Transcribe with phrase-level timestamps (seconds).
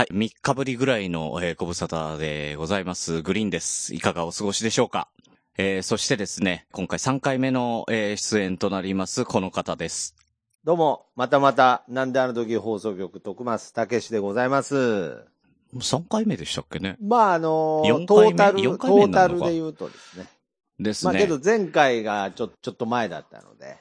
[0.00, 0.06] はい。
[0.12, 3.20] 3日ぶりぐらいの、えー、ご無沙汰でございます。
[3.20, 3.94] グリーンです。
[3.94, 5.08] いかがお過ごしでしょうか？
[5.58, 10.16] えー、そしてですね、今回3回目の、えー、出演となります、この方です。
[10.64, 14.74] どうも、またまた、なんであの時放送局、徳松武史でございます。
[14.74, 14.80] も
[15.74, 16.96] う3回目でしたっけね？
[16.98, 20.28] まあ、あの四トータル、四トータルで言うとですね。
[20.78, 21.12] ですね。
[21.12, 23.76] まあけど前回がちょ、ちょっと前だったので。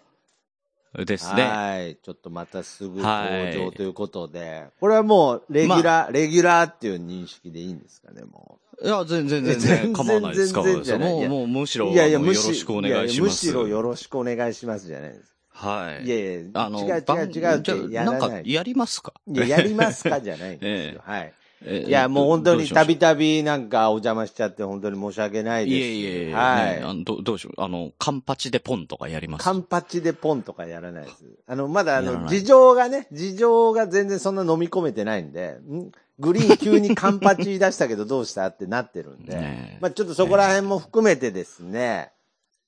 [1.05, 1.43] ですね。
[1.43, 1.97] はい。
[2.03, 4.67] ちょっとまたすぐ登はい場ということで。
[4.79, 10.53] これはもう、レギュラー、レギュラーっていう認識でいいんですかね、もいや、全然全全然然構わないです。
[10.53, 10.93] 構わないです。
[10.97, 11.79] もう、全然じゃないいやもう、むしう。
[11.81, 13.47] ろ、いやいや、よろしくお願いします。
[13.47, 15.35] ややむしろよろしくお願いしますじゃないです。
[15.49, 16.05] はい。
[16.05, 18.19] いやいや、あの、違う違う違う番ってやらない。
[18.21, 19.13] なんか、やりますか？
[19.27, 21.01] いや、やりますかじゃないんですよ。
[21.05, 21.21] はい。
[21.21, 23.15] えーいや、もう本当にたびた？
[23.15, 25.77] びなんかお邪魔しちゃって本当に申し訳ないです。
[25.77, 26.75] いえいえいえ、はい。
[26.77, 27.61] ねあのどどうしよう？
[27.61, 29.43] あの、カンパチでポンとかやります？
[29.43, 31.25] カンパチでポンとかやらないです。
[31.47, 35.91] あの、まだあの、事情がね、事情が全然そんな飲み込めてないんで、ん？
[36.19, 42.11] グリーン急にカンパチ出したけどどうしたってなってるんで、まあちょっとそこら辺も含めてですね、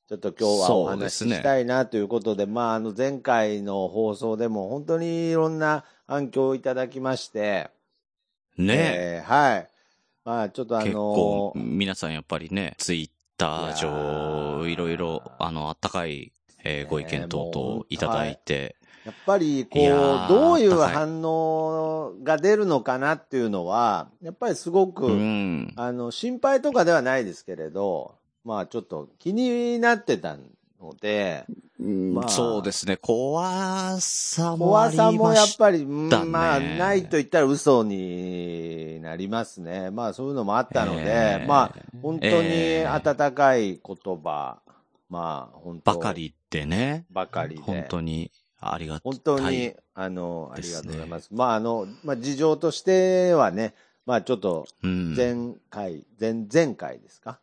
[0.08, 7.70] ちょっと今日はお話ししたいなということで、まああの前回の放送でも本当にいろんな反響をいただきまして、
[8.66, 9.68] ねえーはい。
[10.24, 16.32] まあちょっとあ結の構、皆さんやっぱりね、ツイッター上、ーいろいろ、あの、あったかい、
[16.64, 25.74] えーご意見等々いただいて、やっぱり、こうー、どういう反応が出るのかなっていうのは、やっぱりすごく、うん。
[25.76, 30.38] あの、心配とかではないですけれど、まあちょっと気になってた
[30.82, 31.46] ので、
[31.80, 32.30] まあ。
[32.30, 39.92] そうですね、怖さもあ怖りまさもやっしぱり、まあ、ないと言ったら嘘になりますね。
[39.92, 44.60] まあそういうのもあったので、えーまあ本当にえー温かい言葉、
[45.10, 45.94] まあ本当。
[45.94, 47.62] ばかりでね、ばかりで。
[47.62, 49.02] 本当にありがたい。
[49.04, 51.30] 本当に、あの、ありがとうございます。
[51.32, 53.74] まあ、あの、まあ、事情としてはね、
[54.06, 57.40] まあ、ちょっと、うん、前回、前、前回ですか、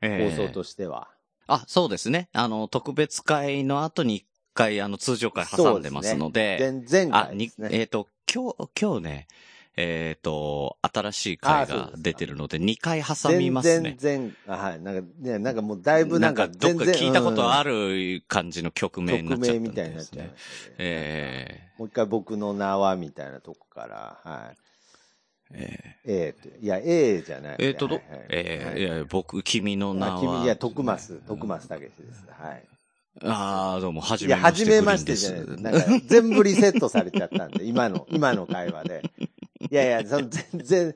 [0.00, 1.08] えー放送としては。
[1.46, 2.28] あ、そうですね。
[2.32, 6.58] あの、特別会の後に一回、あの、通常会挟んでますので、
[6.90, 7.50] 前、前あ、に。
[7.70, 9.28] えっ、と、今日、今日ね、
[9.76, 13.96] えっ、と、新しい回が出てるので、2回挟み前ますね。
[14.00, 14.80] 前前あはい。
[14.80, 20.38] なんか、ね、なんかもうだいぶなんかどっか聞いたことあるる感じの曲名になっちゃったん曲名みたいになっちゃいですねま。
[20.38, 20.76] したね。
[20.78, 24.63] えもう一回僕の名はみたいなとこから、はい。
[25.54, 27.56] ー、え A って、いや、A じゃない。
[27.56, 30.16] ー、えーと、ど、はいはいえーはいいや、僕、君の名は。
[30.16, 32.24] あ君、いや、徳松、徳松武史です。
[32.30, 32.64] はい。
[33.22, 34.64] ああ、どうも、はじいや、めまして。
[34.64, 35.62] 初めましてじゃないです。
[35.62, 39.02] なんか、全部リセットされちゃったんで、今の、 今の会話で。
[39.70, 40.94] いやいや、その全然、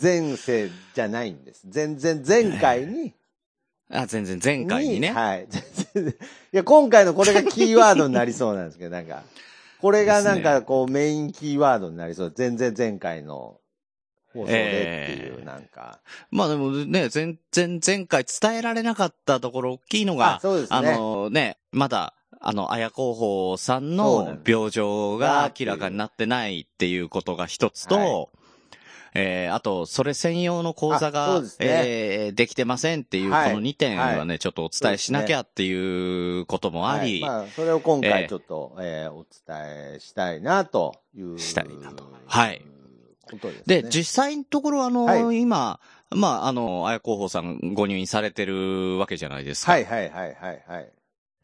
[0.00, 1.62] 前世じゃないんです。
[1.66, 3.12] 全然前回に、
[3.90, 5.10] あ、全然前回にね。
[5.12, 5.46] はい。
[5.94, 9.22] 全 然いや、今回のこれがキーワードになりそうなんですけど、なんか、
[9.80, 12.32] これがなんかこうメインキーワードになりそう。
[12.34, 13.58] 全然前回の
[14.42, 16.00] 放送でっていう、えーなんか。
[16.30, 20.76] まあでもね、前、前、前回伝えられなかったところ大きいのが、あそうですね。
[20.76, 28.38] あのね、まだ、あの、綾候補さんの病状が明らかになってないっていうことが一つと、は
[29.14, 31.48] えー、あと、それ専用の講座が、ね。
[31.58, 33.54] えー、できてませんっていう、こはい。
[33.54, 37.30] の2点はね、はちょっとお伝えしなきゃっていうこともあり、はい。
[37.30, 41.38] まあ、それを今ええ回ちょっと、えーお伝えしたいな、という。
[41.38, 42.12] したいなと。
[42.26, 42.62] はい。
[43.36, 43.82] ですね。
[43.82, 45.80] で、実際のところあの、はい今、
[46.10, 49.72] まあ、あの、綾候補さんご入院されてるわけじゃないですか。
[49.72, 50.92] はいはいはいはいはい。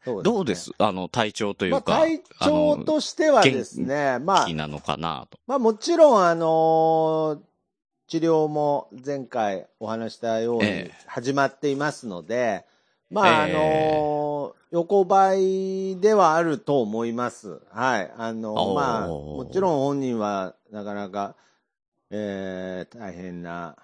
[0.03, 0.71] そうどうです？
[0.77, 1.97] あの、体調というまあ、か。
[1.97, 5.39] 体調としてはですね、まあ気、なのかなと。
[5.47, 7.39] まあもちろんあのー
[8.07, 12.63] 治療も前回お話したようにええ始まっていますので、
[13.09, 17.61] まああええのー横ばいではあると思います。
[17.71, 18.11] はい。
[18.15, 21.33] あのおーまあ、もちろん本人はなかなか、
[22.11, 23.75] えー大変な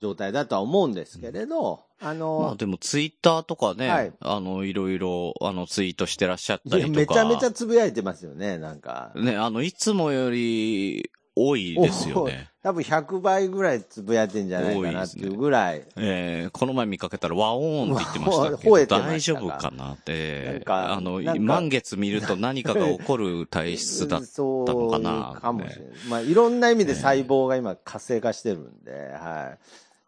[0.00, 6.94] 状態だとは思うんですけれど、あのーまあでもツイッターとかね、はいあの、いろいろ、あの、ツイートしてらっしゃったりとか。
[6.94, 9.12] めちゃめちゃつぶやいてますよね、なんか。
[9.14, 12.48] ね、あの、いつもより多いですよね。
[12.62, 15.82] 多分100倍ぐらいつぶやいてんじゃないかなっていうぐらい。
[15.96, 25.94] えーこの前見かけたら和音って言ってましたけ吠ど、大丈夫かなってなん、かあの満月見ると何かが起こる体質だったそうのかなかもしれない。
[26.08, 29.58] まあ、いろんな意味で細胞が今活性化してるんで、はい。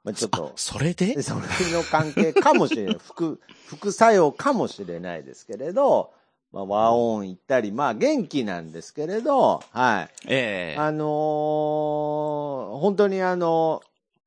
[0.04, 1.20] まあ、ちょっあと、それで？
[1.22, 1.40] それ
[1.72, 2.98] の関係かもしれない。
[3.04, 6.12] 副、副作用かもしれないですけれど、
[6.52, 10.08] まあ、和音行ったり、まあ、元気なんですけれど、はい。
[10.28, 13.82] ええあのー本当にあの、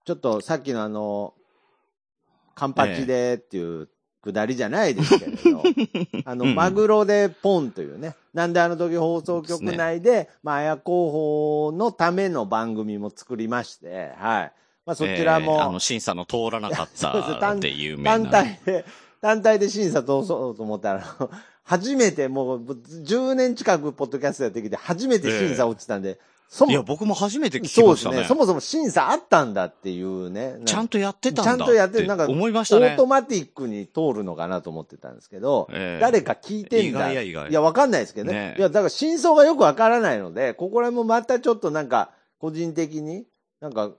[0.05, 1.33] ちょっとさっきのあの、
[2.55, 3.87] カンパチでっていう
[4.21, 5.63] くだりじゃないですけれど、
[6.25, 14.51] あの、うんマグロでポンというね、なんであの時放送局内で、まあ、綾広報のための番組も作りまして、はい。
[14.85, 18.11] まあ、そちらえーも、あの、審査の通らなかっそうです単たで有名な。
[18.11, 18.85] 単体で、
[19.21, 21.29] 単体で審査通そうと思ったら、あの
[21.69, 28.15] 初めてもう10年近くポッドキャストやってきて、初めて審査落ちたんで、そもいや、僕も初めて聞きそうましたね。
[28.15, 28.27] ですね。
[28.29, 30.57] そもそも審査あったんだっていうね。
[30.65, 32.07] ちゃんとやってたんだちゃんとやってる。
[32.07, 33.05] なんか、思いましたねオート。
[33.05, 37.11] マティックに通るのかなと思ってたんですけど、ええ誰か聞いてんだ。
[37.11, 38.33] 意外や意外いや、わかんないですけどね。
[38.33, 43.27] ねいや、だから真相がよくわからないので、ここら辺もまたちょっとなんか、個人的に、
[43.61, 43.91] なんか、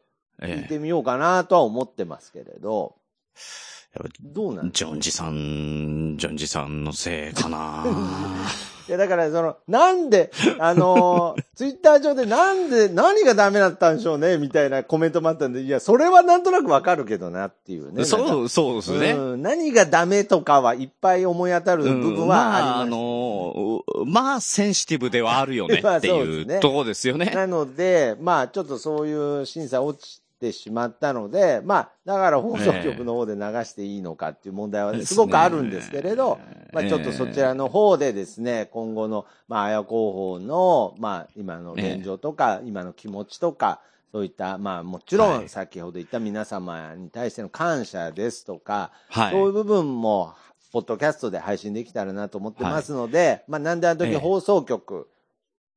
[0.42, 2.96] 聞いえてみようかなとは思ってますけれど、
[3.36, 3.79] え
[4.20, 7.84] どうなんジョンジさん、ジョンジさんのせいかな
[8.88, 18.04] いや、だから、その、なんで、あのー ツイッター上でなんで、何がダメだったんでしょうね、みたいなコメントもあったんで、いや、それはなんとなくわかるけどなっていうね。
[18.04, 19.12] そう、そうですね。
[19.12, 27.26] うん、何がダメとかはいっぱい思い当たる部分はあります、まあ、あの、うまあ、センシティブではあるよね まあってそうねいうとこですよね。
[27.34, 36.40] なので、まあ、ちょっとそういう審査落ちてしまったので、まあ、だから放送局の方で流していいのかっていう問題はすごくあるんですけれど、
[36.72, 43.80] まあ、ちょっとそちらの方でですね、今後の、まあ、綾広報の、まあ、今の現状とか、今の気持ちとか、
[44.12, 45.48] そういった、まあ、もちろん、はい。
[45.48, 49.32] 先ほど言った皆様に対しての感謝ですとか、はい。
[49.32, 50.34] そういう部分も、
[50.72, 54.16] ポッドキャストで配信できたらなと思ってますので、まあ、なんであの時ええ。
[54.16, 55.08] 放送局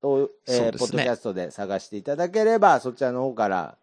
[0.02, 0.78] と、えーね。
[0.78, 3.78] ポッドキャストで探していただければ、そちらの方から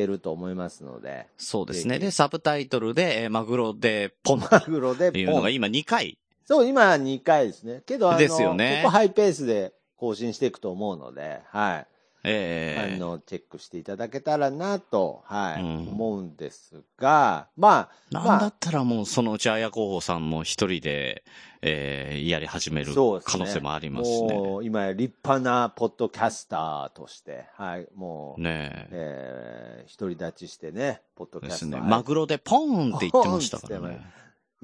[0.00, 1.98] けると思いますので、そうですね。
[1.98, 5.42] で、サブタイトルで、えーマグロでポンマグロでというのポン。
[5.42, 6.18] が今2回。
[6.44, 7.82] そう、今2回ですね。
[7.84, 11.86] けど、あの、ですよね結構ハイペースで更新していくと思うので、はい。
[12.24, 21.24] ええあの、チェックしていただけたらなと、はい、うん思うんですが、まあ、なんまあだったらもうそのうち綾候補さんも一人で、
[21.62, 22.94] えーやり始める
[23.24, 24.34] 可能性もありますしね。
[24.34, 28.88] もう、今や立派なポッドキャスターとして、はい、もう、ねえ。
[28.90, 31.72] えー、独り立ちしてね、ポッドキャですね。
[31.72, 31.88] スター。
[31.88, 34.00] マグロでポンって言ってましたからね。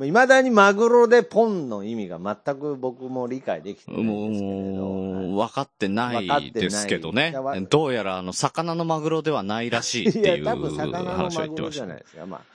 [0.02, 5.34] いまだにマグロでポンの意味が全く僕も理解できてないもんですけれど。
[5.34, 7.32] う、分かってないいですけどね。
[7.70, 11.78] どうやら、あの、魚のマグロではないらしいっていいうや、多分魚の話をマグロ言ってましたね。
[11.78, 12.26] じゃないですか。
[12.26, 12.54] まあ。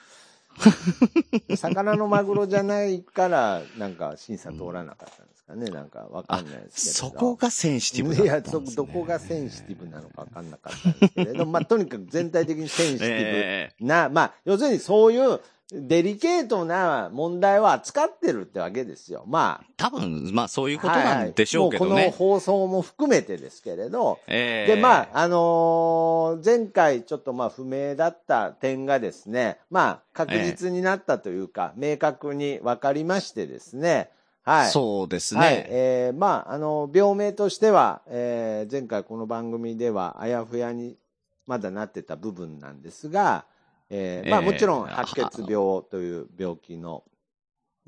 [1.56, 5.70] 魚のマグロじゃないから、なんか審査通らなかったんですかね。
[5.70, 7.16] なんかわかんないですけれど。
[7.16, 15.40] そこがセンシティブだったんですねどこがセンシティブなのかわかんなかったんですけれど、まあ、とにかく全体的にセンシティえブな、 まあ、要するにそういう
[15.72, 19.24] デリケートな問題を扱ってるってわけですよ。
[19.28, 19.66] まあ。
[19.78, 21.94] 多分、まあそういうことなんでしょうけどね。
[21.94, 34.10] はいこの放送も含めてですけれど、ええで、まあ、あのー前回ちょっとまあ不明だった点がですね、まあ確実になったというか、明確に分かりましてですね、
[34.44, 34.72] はい。
[34.72, 35.54] そうですはい。
[35.56, 35.66] ね。
[35.70, 40.98] えーまあ、あの、病名としては、えー前回この番組ではあやふやに
[41.46, 43.46] まだなってた部分なんですが、
[43.90, 47.04] えーまあえーもちろん白血病という病気の、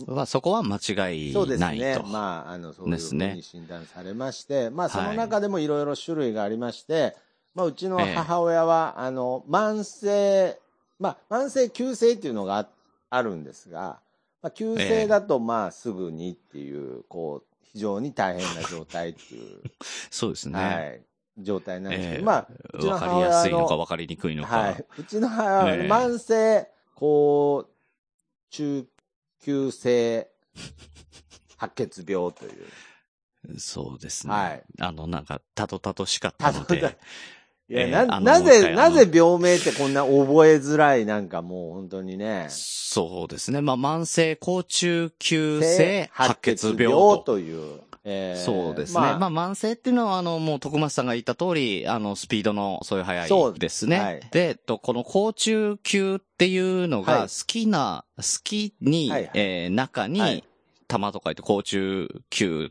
[0.07, 1.83] まあそこは間違いそうですないと。
[1.83, 2.01] ね。
[2.05, 7.15] まあ、あの、そういうふうですねに診断されまして、まあ、そのはい中でもいろいろ種類がありまして、
[7.53, 10.59] まあ、うちのええ母親は、あの、慢性、
[10.99, 12.67] まあ、慢性急性っていうのがあ
[13.09, 13.99] あるんですが、
[14.41, 19.61] まあ、急性だと、まあ、すぐにっていう、こう、非常に大変な状態っていう、
[20.09, 20.59] そうですね。
[20.59, 21.01] はい、
[21.37, 24.57] 状態なんですけど、ええまあ、うちのわかりやすいのかのわかりにくいのか。
[24.57, 24.85] はい。
[24.97, 27.73] うちの母ええ慢性、こう、
[28.49, 28.85] 中
[29.41, 30.29] 急性
[31.57, 32.67] 白血病という。
[33.57, 34.33] そうですね。
[34.33, 36.97] はいあの、なんか、たどたどしかったので。
[37.71, 40.13] いや、ええな、あのなぜ、なぜ病名ってこんな覚
[40.47, 42.47] えづらい、なんかもう本当にね。
[42.49, 43.61] そうですね。
[43.61, 47.17] まあ、慢性高中級性白血病と。
[47.19, 47.79] という。
[48.03, 48.99] えーそうですね。
[48.99, 53.99] まあ、慢性っていうのは、あの、もう徳松さんが言った通り、あの、スピードの、そういう速そういですね。
[53.99, 60.43] はいで、と、この高中級っていうのが、はい好きな、好きに、はいはいえー中に、はい
[60.87, 62.69] 玉と書いて高中級っ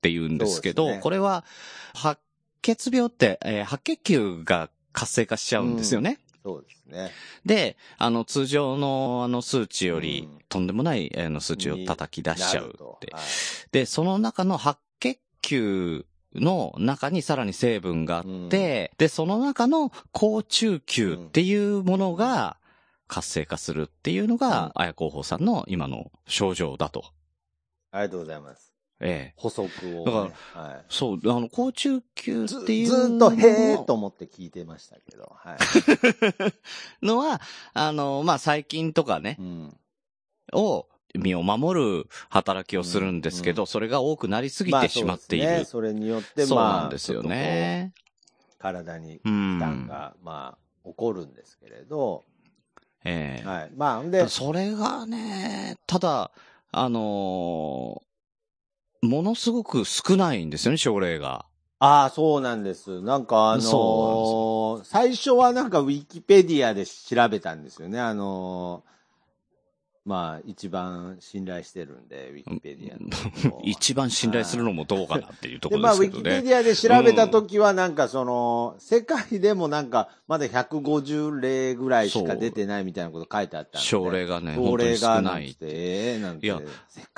[0.00, 1.44] て言うんですけど、ねこれは、
[1.92, 2.18] 白
[2.62, 6.18] 血病って、えー白血球が活性化しちゃうんですよね。
[6.44, 7.10] そうですね。
[7.44, 13.12] で、あの、通常のあの数値より、うんとんでもない、あの、数値を叩き出しちゃうって。
[13.12, 13.22] はい
[13.70, 22.56] で、その中の白血球の中にさらに成分があって、で、その中の高中球っていうものが
[23.08, 27.04] 活性化するっていうのが、綾候補さんの今の症状だと。
[27.90, 28.72] ありがとうございます。
[29.00, 29.34] ええ。
[29.36, 30.32] 補足を、ね。
[30.54, 32.48] だはそう、あの、高中級い。
[32.48, 35.32] ずっていうずーっとへーと思って聞いてましたけど。
[35.36, 35.58] はい。
[37.04, 37.40] のは、
[37.74, 39.76] あの、まあ、細菌とかねう、ん。
[40.52, 45.46] を、身を守る働きをするんですけど、それが多くなりすぎてしまっている。
[45.46, 47.92] まあそね、それによって、まあ、そうなんですよね。
[48.58, 52.24] 体にうん負担が、まあ、起こるんですけれど、
[53.04, 53.70] ええはい。
[53.76, 56.32] まあ、んで、それがね、ただ、
[56.72, 58.07] あのー
[59.02, 61.46] ものすごく少ないんですよね、症例が。
[61.80, 63.02] ああ、そうなんです。
[63.02, 68.00] なんかあのーそ最初はなんかウィキペディアで調べたんですよね。
[68.00, 68.97] あのー
[70.08, 76.36] まあ、一番信頼してるんで、ウィキペディアの 一番信頼するのもどうかなっていうとこで、ろまあ、ウィですけどね。
[76.38, 83.86] キペディアで調べたときは、なんかその、世界でもなんか、まだ150例ぐらいしか出てないみたいなこと書いてあったんで。
[83.86, 85.54] 症例がね、症例少ないっ。
[85.54, 86.46] て、ええなんて。
[86.46, 86.60] いや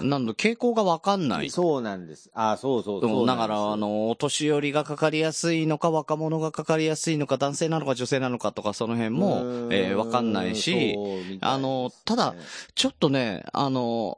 [0.01, 1.53] なんの傾向がわかんないく。
[1.53, 2.31] そうなんです。
[2.35, 12.35] あそうそうでそうだから、あの、お年寄りがかかりやすいのか、若者がかかりやすいのか、男性なのか女性なのかとか、その辺も、えーわかんないし、いねあのただ、
[12.81, 14.17] ちょっとね、あの、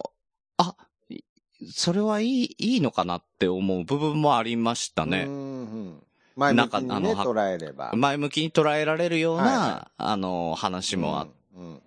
[0.57, 0.77] あ、
[1.09, 1.19] い
[1.73, 5.25] それはいい、いいのかなって思う部分もありましたね。
[5.27, 5.35] うんう
[5.89, 6.03] ん
[6.37, 7.91] 前向きにね、捉えれば。
[7.93, 11.29] 前向きに捉えられるような、はいはあの、話もあっ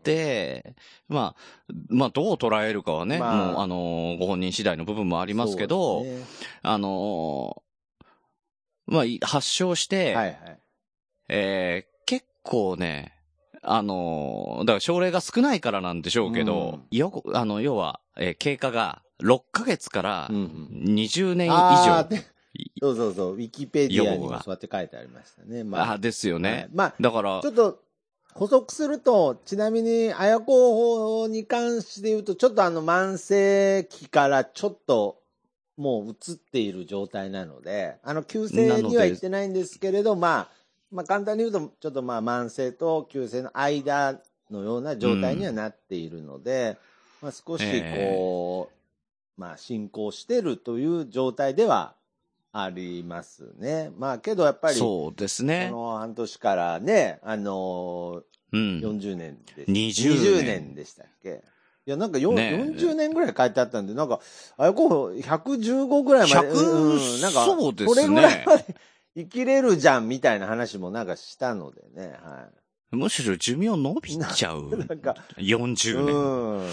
[0.04, 0.76] て、
[1.08, 6.26] まあ、まあ、どう捉えるかはね、まあもう、あの、ご本人次第の部分もありますけど、ね
[6.62, 7.64] あの、
[8.86, 10.60] まあ、い発症して、はいはい。
[11.30, 13.15] えー結構ね、
[13.68, 20.40] あのーだから症例が少ないからなんでしょうけど、よく、あの、要は、えー経過が6ヶ月からうんう
[20.92, 21.58] ん20年以上。
[21.58, 22.24] あーで
[22.82, 25.62] そうそうそう、ウィキペディアにもそうやって書いてありましたね。
[25.62, 26.70] あまあ、ですよはいね。
[26.74, 27.80] まあ、だからちょ、っと
[28.34, 35.22] 補足すると、ちなみに、綾候補に関して言うと、ちょっとあの、慢性期からちょっと、
[35.78, 40.55] もう移っている状態なので、あの、急性には行ってないんですけれど、まあ、
[40.96, 46.78] まあ、簡単に言うと、ちょっとまあ、慢性と急性の間のような状態にはなっているので、
[47.22, 48.70] まあ、少しこ
[49.38, 51.96] う、まあ、進行してるという状態では
[52.54, 53.92] ありますね。
[53.98, 55.68] まあ、けどやっぱり、そうですね。
[55.70, 55.76] こ。
[55.76, 58.24] の半年からね、あの
[58.54, 58.80] うん。
[58.80, 60.46] ー、40年で、20 20年。
[60.46, 61.44] 年でしたっけ？
[61.88, 64.20] いや、なんかよ、ね40年ぐらい書いてあったんで、なんか、
[64.58, 67.94] あれ、こう、115ぐらいまで、100なんか、そうですね。
[67.94, 68.76] それぐらいまで
[69.16, 72.50] 生きれるじゃん、みたいな話もなんかしたのでね、は
[72.92, 74.70] むしろ寿命伸びちゃう。
[74.74, 74.78] い。
[74.88, 76.16] なんか、40年。
[76.16, 76.70] うん。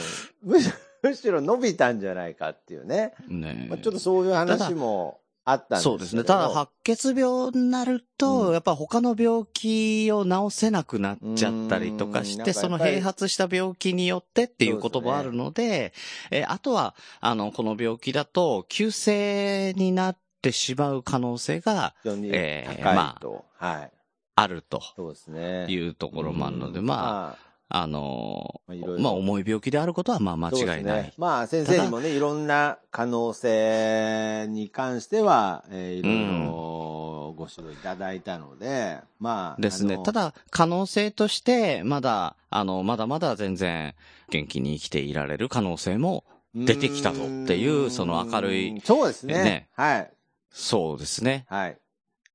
[1.03, 3.15] むし ろ、伸びたんじゃないかっていうね。
[3.29, 6.25] ねまあ、ちょっとそういう話もあったんですそうですね。
[6.25, 15.93] ただ、白血病になると、うんやっぱ他の病気を治せなくなっちゃったりとかして、うんその併発した病気によってっていうこともあるので、
[16.31, 20.21] えーあとは、あの、この病気だと、急性になって
[20.51, 23.45] しまう可能性が非常にえー高いと。
[23.59, 23.91] はい。
[24.35, 25.67] あるとそうですね。
[25.69, 27.37] いうところもあるので、うんま
[27.69, 30.85] あ、あのまあいろいろまあ、重い病気であることは、まあ、間違いない。
[30.85, 39.61] ねまあ、先生にもね、いろんな可能性に関しては、えーいろいろご指導いただいたので、まあ。
[39.61, 43.95] ですねた、だ、可能性として、まだ、あの、まだまだ全然
[44.31, 49.35] 元気に生きていられる可能性も出てきたぞっていうその明るいうんそうですね。
[49.43, 50.11] ねはい。
[50.53, 51.47] そうですね。
[51.49, 51.79] はい。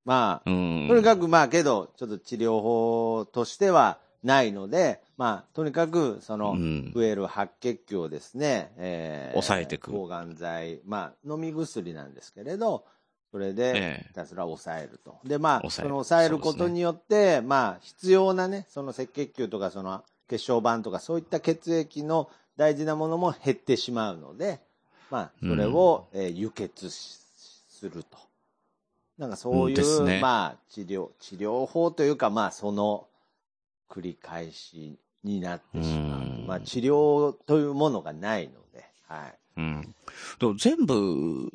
[0.06, 0.88] まあ、うん。
[0.90, 12.86] とにかくまあけど、ちょっと治療法としてはないので、まあ、とにかく、その、うん増える白血球をですね、えー抑えていく抗がん剤、まあ、飲み薬なんですけれど、
[13.32, 15.18] それでええひたすら抑えると。
[15.26, 24.60] で、まあ、その抑えることによって、まあ、必要なね、その赤血球とか、その血小板とか、そういった血液の大事なものも減ってしまうので、
[25.12, 27.20] まあ、それを、えー輸血し
[27.78, 28.18] すると。
[29.18, 33.08] なんかそういう、ねまあ、治療、治療法というか、まあ、その
[33.90, 36.22] 繰り返しになってしまう。
[36.22, 39.34] うんまあ、治療というものがないので、はい。
[39.58, 39.96] うん。
[40.58, 41.52] 全部、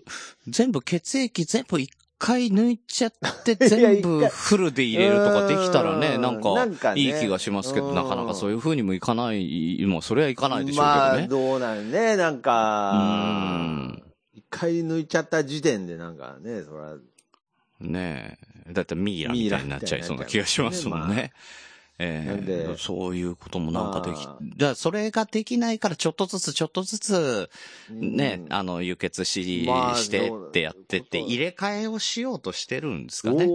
[0.49, 3.13] 全部血液全部一回抜いちゃっ
[3.45, 6.31] て、 全部フルで入れるとかできたらね、うんな
[6.67, 11.29] んかいい気がしますけど、うんなかなかそういう風にもいかない、もうそれはいかないでしょうまあ、けどね。
[11.29, 14.12] どうなんね、なんうかん、一
[14.53, 16.97] 回抜いちゃった時点でなんかね、それは、
[17.81, 18.73] ねえ。
[18.73, 21.33] だってミイラみたいになっちゃいそうな気がしますもんね。
[21.99, 22.77] ええ。
[22.79, 27.51] そういうこともなんかできまあ、じゃあそれができないからちょっとずつちょっとずつ、
[27.91, 28.53] ね、うん。
[28.53, 33.49] あの、輸血し、まあしてってやってって、入れ替えをしようとしてるんですかね。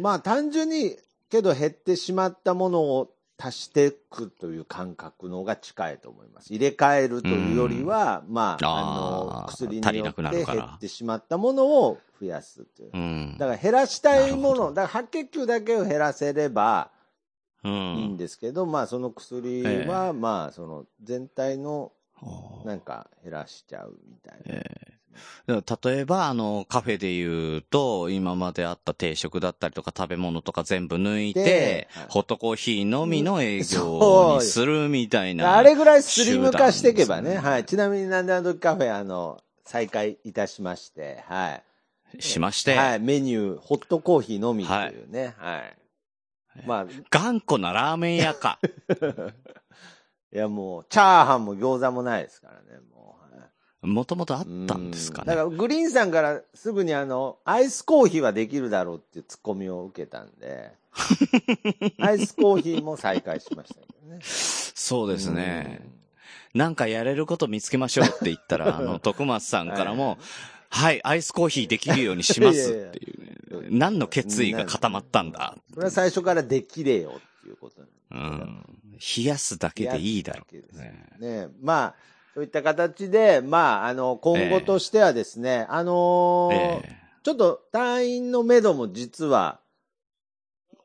[0.00, 0.96] まあ単純に、
[1.30, 6.52] けど減ってしまったものを足していくという感覚の方が近いと思います。
[6.52, 12.90] 入れ替えるというよりは、まあ、あの、薬によって減ってしまったものを増やすという。
[12.92, 13.36] うん。
[13.38, 16.90] だから減らしたいもの、だから白血球だけを減らせれば
[17.64, 18.16] ういいんん。
[18.16, 21.92] ですけど、まあその薬えは、まあその全体の
[22.64, 24.40] なんか減らしちゃうみたいな。
[24.46, 25.01] ええだから
[25.46, 35.56] 例えば、あの、カフェで言うと、今まであった定食だったりとか食べ物とか全部抜いでてはい、ホットコーヒーのみの営業にするみたいな。
[35.56, 37.36] あれぐらいスリム化していけばね。
[37.36, 37.64] はい。
[37.64, 41.60] ちなみになんであの時カフェ、あの、再開いたしまして、は
[42.18, 42.22] い。
[42.22, 43.00] しまして、はい。
[43.00, 45.34] メニュー、ホットコーヒーのみというね。
[45.38, 45.76] はい。
[46.66, 48.58] まあ、頑固なラーメン屋か。
[50.32, 52.80] いやもう、チャーハンも餃子もないですからね、
[53.82, 55.26] もともとあったんですかね。
[55.26, 60.72] だから、グリーンさんからすぐにあの、アイスコーヒーはできるだろうっていうツッコミを受けたんで、
[61.98, 64.20] アイスコーヒーも再開しましたけどね。
[64.22, 65.80] そうですね。
[66.54, 70.18] なんかやれること見つけましょうって言ったら、 あの、徳松さんからも、
[70.68, 73.68] はい、アイスコーヒーできるようにしますっていうね。
[73.70, 75.56] 何の決意が固まったんだ。
[75.74, 78.64] それは最初からできれよっていうことうん。
[79.16, 80.78] 冷やすだけでいいだろう。
[80.78, 81.48] ねね。
[81.60, 81.94] まあ、
[82.34, 87.02] そういった形で、まあ、あの、今後としてはですね、あのーええ。
[87.22, 89.60] ちょっと隊員の目処も実は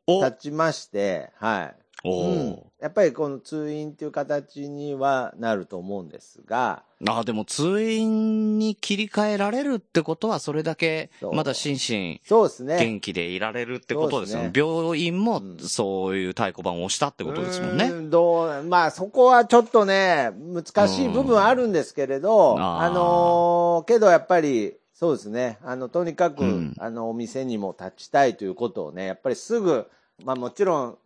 [0.05, 0.23] お。
[0.23, 1.75] 立ちまして、はい。
[2.03, 2.53] おうん。
[2.53, 12.77] ーやっぱりこの通院っていう形にはなると思うんですが、あ、でも通院に切り替えられるってことは、それだけまだ心身そうですね。
[12.79, 14.51] 元気でいられるってことですよね。
[14.53, 17.85] そ病院もうんそういう太鼓判を押したってことですもんね。
[17.85, 25.57] うーんどう、まあそこはちょっとね、難しい部分はあるんですけれど、うんあーあのーけどやっぱり、そうですね。
[25.63, 29.87] あの、とにかく、うんあの、お店にも立ちたいということをね、やっぱりすぐ、
[30.23, 30.97] まあもちろん、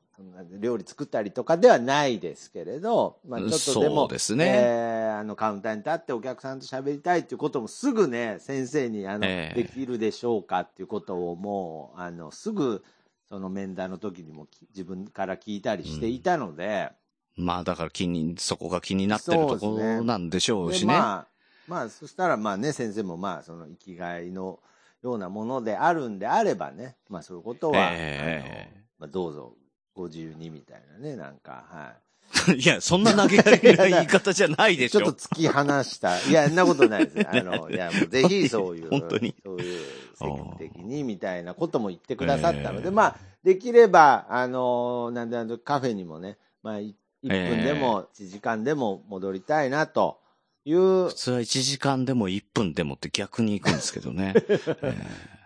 [0.60, 4.46] 料理作ったりとかではないですけれど、まあちょっとでも、そうですね。
[4.46, 9.64] えーあの、カウンターに立ってお客さんと喋りたいということもすぐね、先生に、あの、ええ。
[9.64, 12.84] できるでしょうかっていうことをもう、あの、すぐ、
[13.30, 16.92] その面談の時にもき自分から聞いたりしていたので、
[17.38, 20.94] まあだから気に、そこが気になってるところなんでしょうでしね。
[20.94, 21.28] まあ、
[21.68, 24.60] まあ、そしたらまあね、先生もまあ、その生きがいの
[25.02, 28.72] ようなものであるんであればね、まあそういうことは、ええ。
[28.72, 29.56] あのまあ、どうぞ
[29.96, 32.12] ご自由にみたいなね、なんか、はい。
[32.58, 35.02] いや、そんな投げやりな言い方じゃないでしょ。
[35.02, 36.20] ちょっと突き放した。
[36.22, 37.28] いや、そんなことないです。
[37.30, 39.80] あの、いや、もうぜひそういう、本当にそういう
[40.16, 50.20] 積極的にみたいなことも言ってくださったので、ええまあ、できれば、あの、なんであのカフェにもね、まあ、い1分でも1時間でも戻りたいなと
[50.66, 54.34] いう普、通は1時間でも1分でもって逆に行くんですけどね。
[54.82, 54.96] え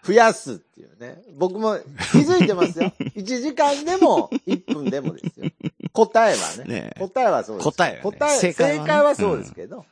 [0.05, 1.21] 増やすっていうね。
[1.35, 1.77] 僕も
[2.11, 2.93] 気づいてますよ。
[3.15, 5.49] 1時間でも1分でもですよ。
[5.93, 6.81] 答えはね。
[6.81, 7.69] ねえ答えはそうです。
[7.71, 9.87] 答えはね答え正正解はね解はそうですけど、はい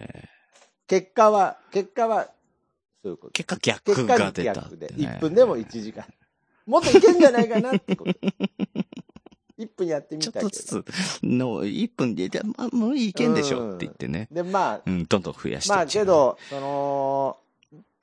[0.00, 0.28] え
[0.86, 2.28] 結果は、結果は、
[3.02, 3.32] そういうこと。
[3.32, 4.86] 結果結逆果が出たって逆で。
[4.88, 6.04] ね、1分でも1時間。
[6.66, 8.10] もっといけんじゃないかなってこと。
[9.58, 10.48] 1分やってみちょたけど。
[10.48, 10.84] っとずつ
[11.22, 14.28] の1分で、じゃあまあもういけんでしょって言ってね。
[14.30, 17.36] で、まあ、うん、どんどん増やしてまあけ、ど、その、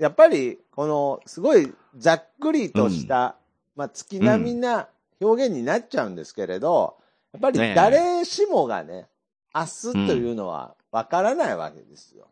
[0.01, 3.35] やっぱり、この、すごいざっくりとした、
[3.75, 4.87] まあ月並みな
[5.21, 6.97] 表現になっちゃうんですけれど、
[7.33, 9.07] やっぱり誰しもがね、
[9.53, 12.29] 明日というのはわからないわけですよ。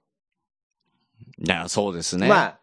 [1.38, 2.27] いや、そうですね。
[2.27, 2.60] まあ、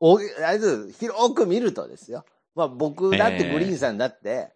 [0.00, 2.24] お、あれです広く見るとですよ。
[2.56, 4.50] まあ僕だってええグリーンさんだって、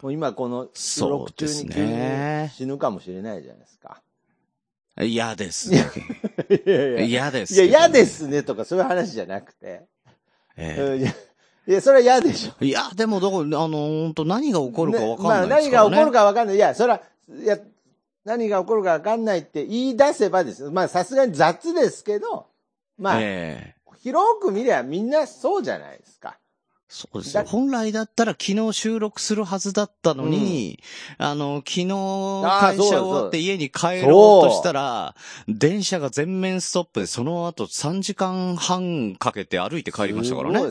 [0.00, 4.00] もう今この収録中に急にね死ぬかもしれないじゃないですか。
[5.02, 5.86] 嫌ですね。
[7.06, 8.06] 嫌です、いや、嫌で。
[8.06, 9.82] すねとかそういう話じゃなくて。
[10.56, 11.10] えうんいや、
[11.68, 12.52] いや、それは嫌でしょ。
[12.60, 15.90] えいや、でも、どこ、あの、本当何が起こるかわかんないねまあ、何ですから、ね。
[15.90, 16.56] が起こるかわかんない。
[16.56, 17.58] いや、それは、いや、
[18.24, 20.72] 何が起こるかわかんないって言い出せばですよ。
[20.72, 22.46] まあ、さすがに雑ですけど、
[22.98, 26.38] まあ、ええ広く見りゃみんなそうじゃないですか。
[26.88, 27.42] そうですよ。
[27.42, 30.78] だ本来だったら昨日収録するはずだったのに、
[31.18, 31.86] あの、昨日
[32.60, 35.16] 会社終わって家に帰ろうとしたら、
[35.48, 40.70] 電車が全面ストップで、その後3時間半かけて歩いて帰りましたからね。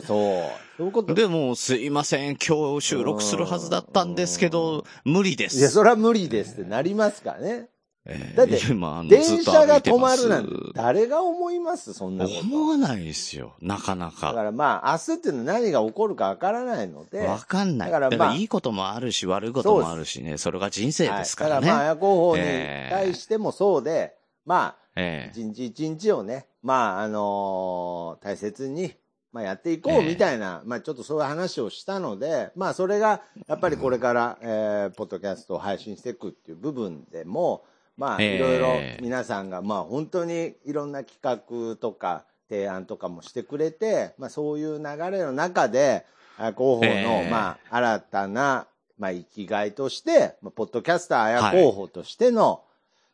[0.78, 1.14] そういうこと。
[1.14, 5.58] で、もうすいません、今日収録するはずだったんですけど、無理です。
[5.58, 7.68] いや、それは無理ですってなりますからね。
[8.08, 11.92] ええだって今あの電車が止まるなんて誰が思います？
[11.92, 12.40] そんなこと。
[12.40, 14.32] 思わないですよ、なかなだか。
[14.32, 17.26] からまあ、明日っていうのは何が起こるかわからないので。
[17.26, 17.90] わかんない。
[17.90, 21.54] だかまあいいこともあるし、悪いこともあるしね、それが人生ですからね。
[21.54, 24.14] はい、だからまあ、綾候補にええ対してもそうで、
[24.44, 28.94] まあ、ええ一日一日をね、まあ、あのー大切に、
[29.32, 37.64] まあ、やっていこうええみたいな、まあ、ちょっとそういう話をしたので、まあ、それが、やっぱりこれから、えーポッドキャストを配信していくっていう部分でも、
[37.96, 38.36] まあ、ええ。
[38.36, 46.06] いろいろ皆さんが、まあ、本当にいろんな企画とか、提案とかもしてくれて、まあ、そういう流れの中で、
[46.38, 46.92] 綾候補の、え
[47.26, 47.30] え。
[47.30, 48.66] まあ、新たな、
[48.98, 52.62] まあ、生きがいとして、まあ、ポッドキャスター綾候補としての、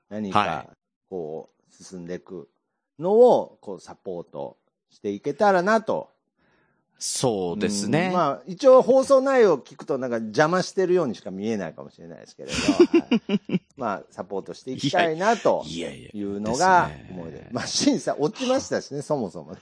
[0.09, 0.77] 何か、はい。
[1.09, 2.49] こう、進んでいく
[2.99, 4.59] のを、こう、サポート
[4.90, 6.12] していけたらなと。
[7.05, 8.07] そうですね。
[8.07, 12.55] うんまあ、一応放送内容を聞くとなんか邪魔してるようにしか見えないかもしれないですけれど、
[13.45, 17.49] はいまあ、サポートしていきたいなといやいやいうのがですね思いで。
[17.51, 19.55] まあ、審査落ちましたしね、 そもそも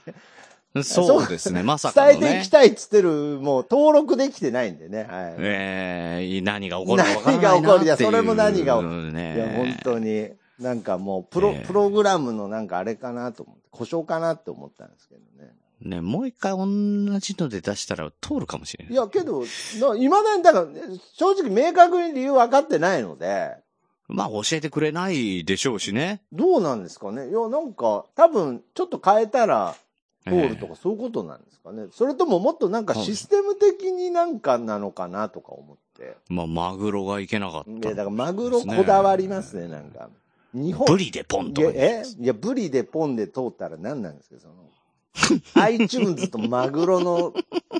[0.73, 0.83] ね。
[0.83, 2.05] そうですね、まさか。
[2.05, 5.07] 伝えていきたいっつってる、もう登録できてないんでね。
[5.09, 5.35] はい。
[5.39, 15.51] ええ何が起こるか何が起こるいやそれも何が起こねいや、本当に、なんかもう、プロ、ええプログラムのなんかあれかなと思って、故障かなって思ったんですけどね。
[15.81, 16.65] ね、もう一回同
[17.19, 18.97] じので出したら通るかもしれないい。
[18.97, 19.45] や、けど、な
[19.95, 20.67] 未だに、だから、
[21.13, 23.55] 正直明確に理由分かってないので、
[24.07, 26.21] まあ教えてくれないでしょうしね。
[26.33, 29.75] どうなんですかねいや、なんか、多分、ちょっと変えたら
[30.25, 36.17] 通るとか、そういうことなんですかね、それとももっとなんかシステム的になんかなのかなとか思って。
[36.27, 37.79] まあマグロがいけなかったいや。
[37.81, 40.09] だからマグロこだわりますね、なんか。
[40.53, 40.85] 日本。
[40.85, 44.55] ブリでポンとかいやえいや、ブリでポンで通ったら何なんですかその、
[45.55, 47.33] iTunes とマグロの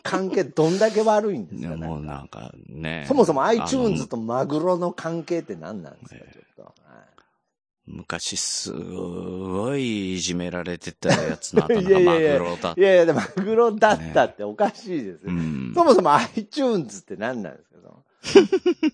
[0.03, 1.75] 関係どんだけ悪いんですか？
[1.75, 3.05] もうなんかね。
[3.07, 6.19] そもそも iTunes とマグロの関係って何なんですか？
[6.19, 6.61] ちょっと。
[6.63, 6.73] はい
[7.87, 15.31] 昔すごいいじめられてたやつの頭いがマグロだっいやいや、でマグロだったっておかしいですよ。
[15.31, 17.79] うんそもそも iTunes って何なんですか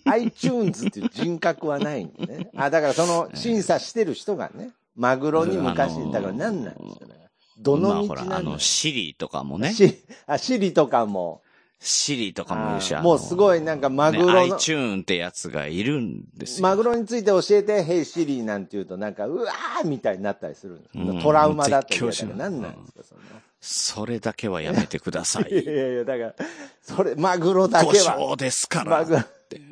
[0.05, 2.49] ？iTunes っていう人格はないんでね。
[2.55, 7.16] あ、だからその審査してる人がね、マグロに昔、あのーだから何なんですかね？
[7.59, 9.73] どの道まあほら、あの、シリとかもね。
[9.73, 11.41] シ あ、シリとかも、
[11.79, 16.63] シリとかもいるし、もうすごいなんかマグロのね、iTune ってやつがいるんですよ。
[16.63, 23.21] マグロについて教えて、ヘイシリーなんて言うとなんか、うわーみたいになったりするんですようんトラウマだと絶叫します言うから何なんですか、その。
[23.59, 25.65] それだけはやめてください やいい。
[25.67, 26.35] やいや、だから、
[26.81, 28.03] それ、マグロだ故けは。
[28.05, 28.91] 障ですから。
[28.99, 29.23] マグロ。
[29.49, 29.57] て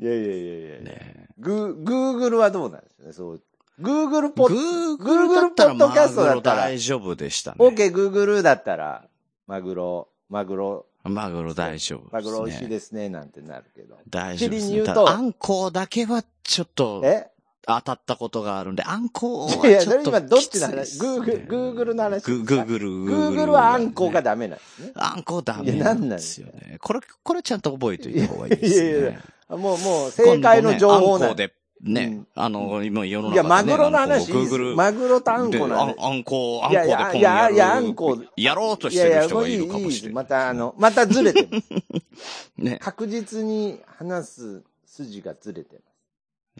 [0.00, 0.80] いやいやいやいや。
[0.80, 3.42] ねグーグルはどうなんですかね、そう。
[3.80, 7.56] グーグルポッ、グーグルだったらグーグルポッドキャストだったら大丈夫でしたね。
[7.60, 9.04] オーケー、グーグルだったら、
[9.46, 12.10] マグロ、マグロ、マグロ大丈夫です、ね。
[12.12, 13.96] マグロ美味しいですね、なんてなるけど。
[14.10, 14.82] 大丈夫です、ね。
[14.82, 17.28] ただ、あんこうだけはちょっとえ？
[17.70, 20.98] 当たったことがあるんで、あんこうはいや、ちょっとそれ今どっちの話？
[20.98, 24.92] グーグル、グーグルの話ググーグル、グーグルはあんこがダメなんですね。
[24.96, 26.78] あんこダメいやななんですよね。
[26.80, 28.88] これ、これちゃんと覚えておいた方がいいですね。
[28.88, 29.12] いやいやい
[29.50, 34.74] やもう、もう、正解の情報なんあんこで、ね、うんあの、今世の中で、ね、いや、マグロの話いいですグ。
[34.74, 35.94] マグロとあんでこの話。
[35.98, 37.54] あんこ、あんこいやいやでポンいややる。
[37.54, 40.08] いやあんこやろうとしいやいや、てる人がいるかもしれない。
[40.08, 41.68] いいまた、あの、またずれてます。
[42.56, 42.78] ね。
[42.80, 45.84] 確実に話す筋がずれてます。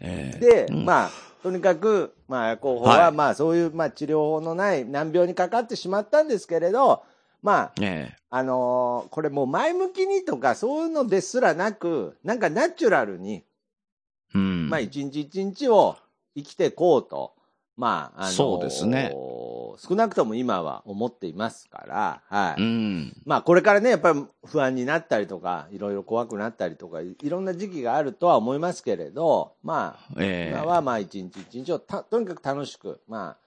[0.01, 1.11] ええで、うんまあ、
[1.43, 7.03] とにかく、まあ、候補は、はいまあ、そういう、まあ、治療法のない難病にかかってしまったんですけれど、
[7.41, 13.43] まあ、えあのーこれもう前向きにとか、そういうのですらなく、なんかナチュラルに、え
[14.33, 14.69] うん。
[14.69, 15.97] まあ、一日一日を
[16.35, 17.33] 生きていこうと、
[17.75, 19.11] まあ、あのーそうですね。
[19.77, 22.61] 少なくとも今は思っていますから、はい。
[22.61, 23.13] うん。
[23.25, 30.51] まあこれからね、やっぱり不安になったりとか、いろいろ怖くなったりとか、いいろんな時期があるとは思いますけれど、まあ、ええ。
[30.51, 33.37] 今はまあ一日一日をたとにかく楽しく、ま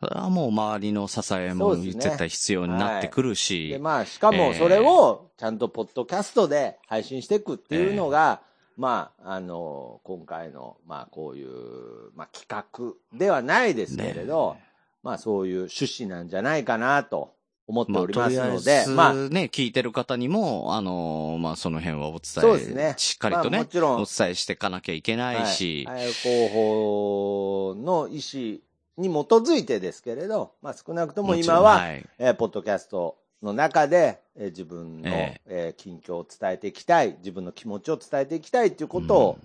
[0.00, 3.68] それはもう周りの支えも絶対必要になってくるあ、し。
[3.68, 8.40] でまあしかもそれをちゃんとポッドキャストで配信していくっていうのが、
[8.76, 14.56] まあ、あの、今回の、まあこういう、まあ企画ではないですけれど、
[15.02, 17.34] まあそういう趣旨なんじゃないかなと
[17.66, 22.94] 思ってまあ、おりますとりあえので、ずまあ、ね、聞いてる方にも、あのーまあ、その辺はお伝え、そうですね。
[22.96, 24.02] しっかりとね、まあもちろん。
[24.02, 28.58] お伝えしていかなきゃいけないし、はい、広報の意思
[28.96, 32.06] に基づいてですけれど、まあ、少なくとも今は、はい。
[32.18, 39.38] えーポッドキャストの中で、えー自分の、ええー近況を伝えていきたい、自分の気持ちを伝えていきたいということを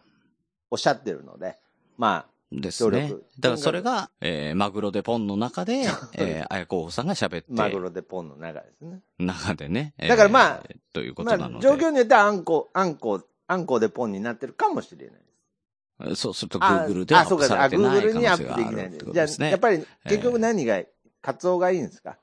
[0.71, 1.57] おっしゃってるので、
[1.97, 3.13] まですね。
[3.39, 5.83] だからそれが、えー、マグロでポンの中で、
[6.17, 9.01] えー、綾候補さんが喋って、あ、マグロでポンの中ですね。
[9.19, 9.93] 中でね。
[9.99, 11.67] だからまあえーというこまあ、となので。
[11.67, 16.21] 状況によってはあんこ、あんこ、あんこでポンになってるかもしれないです。
[16.21, 18.99] そうすると、あ Google ではアップされてない可能性があできないんでるって。
[18.99, 19.51] ことじゃあ、ですね。
[19.51, 20.81] やっぱり結局何が、
[21.21, 22.17] カツオがいいんですか？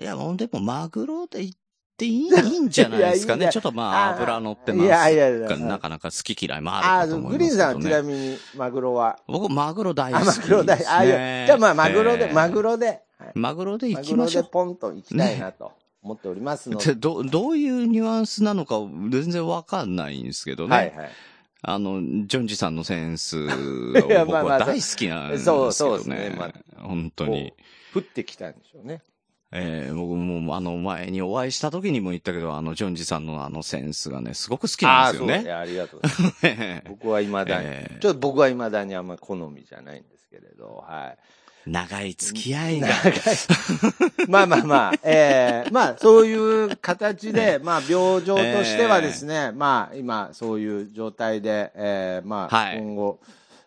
[0.00, 1.52] いや、もうでも、マグロで言っ
[1.96, 3.52] ていいいいんじゃない ですかいやいやね。
[3.52, 7.38] ちょっとまあ、あ油乗ってますいやいやいやがなかなか好き嫌いもあああ、るかと思いますけど、ね。
[7.38, 9.18] グリーンさんはちなみにマグロは。
[9.26, 10.44] 僕、マグロ大好あ、きです、ね。
[10.44, 11.46] マグロ大、ああいう。
[11.46, 12.70] じゃあまあマグロで、マグロ。
[12.72, 12.92] ロで、は
[13.26, 14.42] いマグロで行マグロきましょう。
[14.44, 16.86] でポンと行きたいなと思っておりますので。
[16.86, 18.76] で どどういうニュアンスなのか
[19.10, 20.74] 全然わかんないんですけどね。
[20.76, 21.10] はいはい。
[21.62, 23.46] あの、ジョンジさんのセンスを
[24.10, 25.72] や僕は大好きなんですけそうどね。
[25.72, 26.50] そうですねま
[26.82, 27.52] 本当に。
[27.94, 29.02] 降ってきたんでしょうね。
[29.52, 35.34] えー僕も、あの、前にお会いした時にも言ったけど、あの、ジョンジさんのあのセンスがね、すごく好きなんですよね。
[35.34, 36.82] あーそういやありがとうございます。
[36.88, 41.18] 僕は未だに、えーちょっと僕は未だにあんまり好みじゃないんですけれど、はい。
[41.66, 42.88] 長い付き合いが。
[43.04, 43.14] 長い
[44.28, 53.20] まあまあまあ、ええまあそういう形で、 まあ病状としてはですね、まあ今そういう状態で、ええまあはい今後、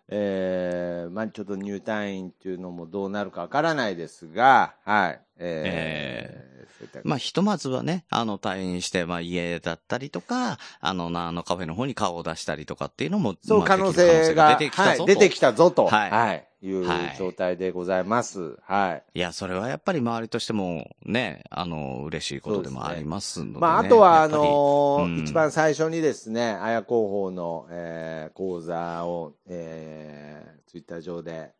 [0.09, 5.19] ええまあちょっと入退院っていうのもどうなるかわからないですが、はい。
[5.37, 15.03] ええそういったまあ、ひとまずはね、あの、退院して、まあ、家だったりとか、あの、なあのカフェの方に顔を出したりとかっていうのも、まあそう可能性が出てきたぞと。
[15.03, 18.57] はい、出てきたぞと、は、はいいいうはい状態でございます。
[18.63, 19.03] はい。
[19.13, 23.59] いや、それはやっぱり周りとしても、ね、あの、嬉しいことでもありますので、ね。
[23.59, 31.51] まあ、あとは、あのーうん一番最初にですね、綾広報の、えー講座を、えー、ツイッター上で、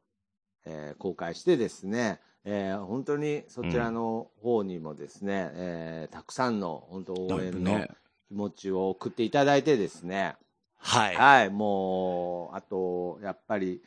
[0.66, 7.90] えー公開してですね、えー本当にそちらの方にもですね、えーたくさんの本当応援のね
[8.28, 10.36] 気持ちを送っていただいてですね、
[10.84, 11.16] はい。
[11.16, 13.82] はい、もう、あと、やっぱり、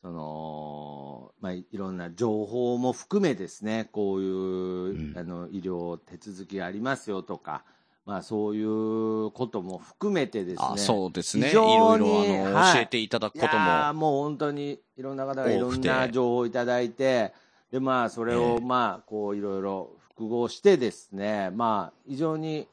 [0.00, 7.64] その、まあ、いろんな情報も含めですね、こういう、うんあの、医療手続きありますよとか、
[8.06, 10.68] まあ、そういうことも含めてですね。
[10.70, 11.48] あそうですね。
[11.48, 14.00] い非常ろにいろ、あの、はい教えていただくこといやーも。
[14.00, 17.34] もう本当にいろんな方がいろんな情報をいただいて、
[17.70, 22.66] で、まあ、それえを、えまあ、こう、いろいろ複合してですね、まあ、非常に、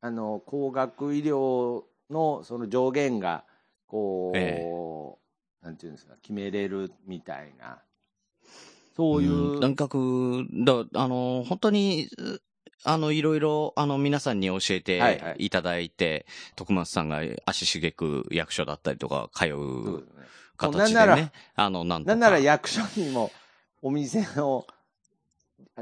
[0.00, 3.44] あの、高額医療のその上限が、
[3.86, 7.78] こう、えなんていうんですか、決めれるみたいな、
[8.96, 12.40] そういう、うんかく、だあの、本当に、う
[12.84, 15.46] あの、いろいろ、あの、皆さんに教えはいてはい。
[15.46, 20.24] いただいて、徳松さんが足しげく役所だったりとか通そううですね。
[20.62, 22.04] うなんならでね、あの、なん。
[22.04, 23.32] なんなら役所にも
[23.86, 24.66] お店の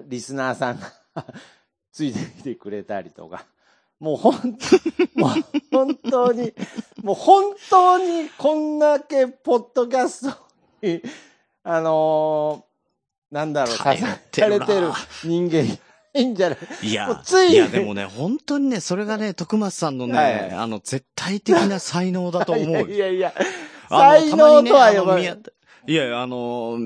[0.05, 0.93] リスナーさんが
[1.91, 3.47] ついてきてくれたりとか、
[3.99, 4.77] もう本当、
[5.19, 5.31] もう
[5.73, 6.53] 本当に、
[7.03, 10.37] もう本当にこんだけポッドキャスト
[10.83, 11.01] に、
[11.63, 14.01] あのーなんだろう、支え
[14.43, 14.91] られてる
[15.25, 15.79] 人間い
[16.13, 16.87] いんじゃない？
[16.89, 20.41] いやついいや、でもね、本当にね、それがね、 徳松さんのね、はい。
[20.41, 22.87] はいあの、絶対的な才能だと思うよ。
[22.87, 23.35] いやいやいや、
[23.89, 25.39] 才能とは呼ばない。
[25.87, 26.79] いやいや、あの、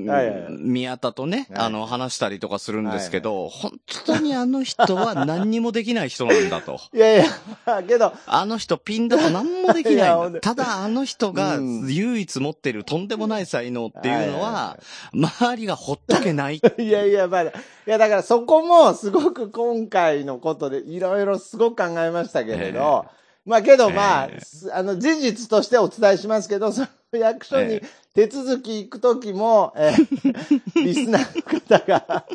[0.49, 1.65] 宮田とね、はい。
[1.67, 6.79] あの、話したりとかするんですけど、本当にあの人は何にもできない人なんだと。
[6.93, 7.25] いやいや、
[7.65, 10.41] まあけど、あの人ピンだと何もできない。
[10.41, 11.87] ただあの人がうん。
[11.87, 14.77] 唯一持ってるとんでもない才能っていうのはは、
[15.13, 16.61] 周りがほっとけない。
[16.77, 17.51] いやいや、まあ、い
[17.85, 23.05] や、だからそこもすごく今回のことでいろいろすごく考えましたけれど、
[23.45, 24.29] まあけどまあ、
[24.73, 27.81] あの、事実としてお伝えしますけど、その役所にえ
[28.13, 32.25] 手続き行くときも、えー リスナーの方が、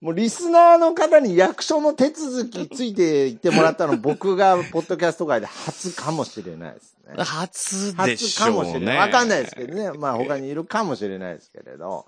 [0.00, 7.22] もうリスナーの方に役所の手続きついて行ってもらったの 僕がポッドキャスト界で初かもしれないですね。
[7.22, 8.96] 初で初しかもしれない。
[8.96, 9.92] わかんないですけどね。
[9.92, 12.06] まあ他にいるかもしれないですけれど。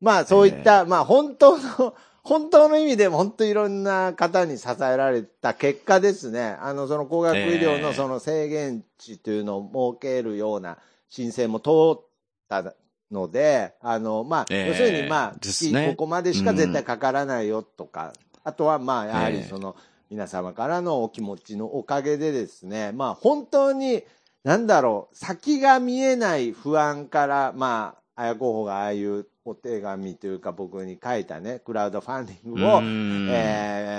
[0.00, 6.56] まあそういった、まあ本当の、本当の意味でも本当いろんな方に支えられた結果ですね。
[6.60, 7.80] あの、その高額医療ええ。
[7.80, 12.00] のその制限値というのを設けるような申請も通っ
[12.48, 12.74] た
[13.10, 14.68] ので、あの、まあ、ええ。
[14.68, 18.12] 要するにまあ、月ここまでしか絶対かからないよとか、
[18.44, 19.74] あとはまあ、やはりええその、
[20.12, 24.04] 皆様からのお気持ちのおかげでですね、まあ本当に、
[24.44, 33.28] なんだろう、先が見えない不安から、まあ、綾候補がああいうお手紙というか僕に書いたね、クラウドファンディングを、うん。
[33.30, 33.92] えー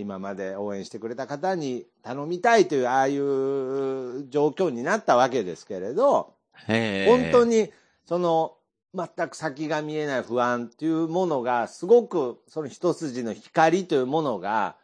[0.00, 6.34] 今まで応援してくれた方に頼みたいという、ああいう状況になったわけですけれど、
[6.68, 7.30] ええ。
[7.32, 7.72] 本当に、
[8.06, 8.56] その、
[8.94, 14.76] 全く先が見えない不安というものが、すごく、その一筋の光というものが、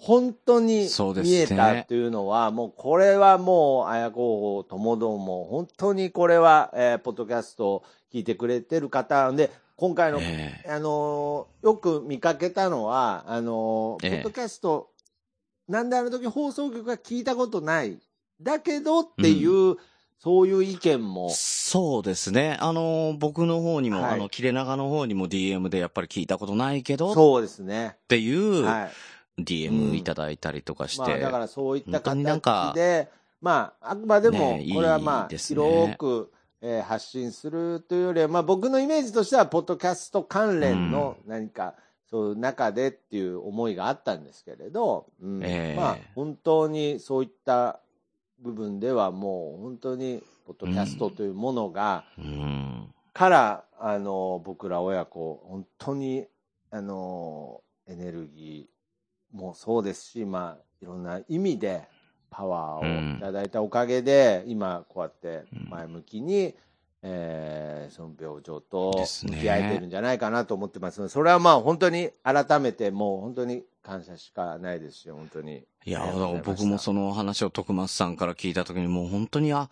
[0.00, 0.88] 本当に
[1.22, 14.88] 見えたというのは、もうこれはもう、綾候補ともども、本当にこれは、えーポッドキャストを聞いてくれてる方で、今回の、ええあのーよく見かけたのは、あのーええポッドキャスト、
[15.68, 17.98] なんであの時放送局が聞いたことない。
[18.40, 19.76] だけどっていう、
[20.18, 22.56] そういう意見も、そうですね。
[22.60, 27.96] あの、僕の方にも、はいあの、切れ長の方にも DM でやっぱり聞いたことないけどっそうですね。
[28.08, 28.90] ていうはい。
[29.44, 31.02] DM いただいたりとかして。
[31.02, 33.08] まあ、だからそういった形で、
[33.40, 35.38] まあ、あくまでもね、これはいまあ、ね。
[35.38, 41.74] 広く、えー発信するというよりは、まあ僕のイメージとしては、ポッドキャスト関連の何か、
[42.10, 45.42] そういう中でっていう思いがあったんですけれど、うん。
[45.42, 45.76] ええ。
[45.76, 47.80] まあ本当にそういった
[48.40, 52.92] 部分ではもう本当に、ポッドキャストというものが、うん。
[53.14, 56.26] から、あの、僕ら親子、本当に
[56.72, 58.79] あの、エネルギー
[59.32, 61.82] もそうですし、まあ、いろんな意味で
[62.30, 66.54] パワーをいただいたおかげで、今、こうやって前向きに、
[67.02, 75.64] えーその病状と向き合えてるんじゃないかなと思ってますので、それはまあ本当に改めてもう本当に感謝しかないですし、本当に。
[75.84, 76.04] いや、
[76.44, 79.70] 僕もその話を徳松さんから聞いたときに、もう本当に、あ、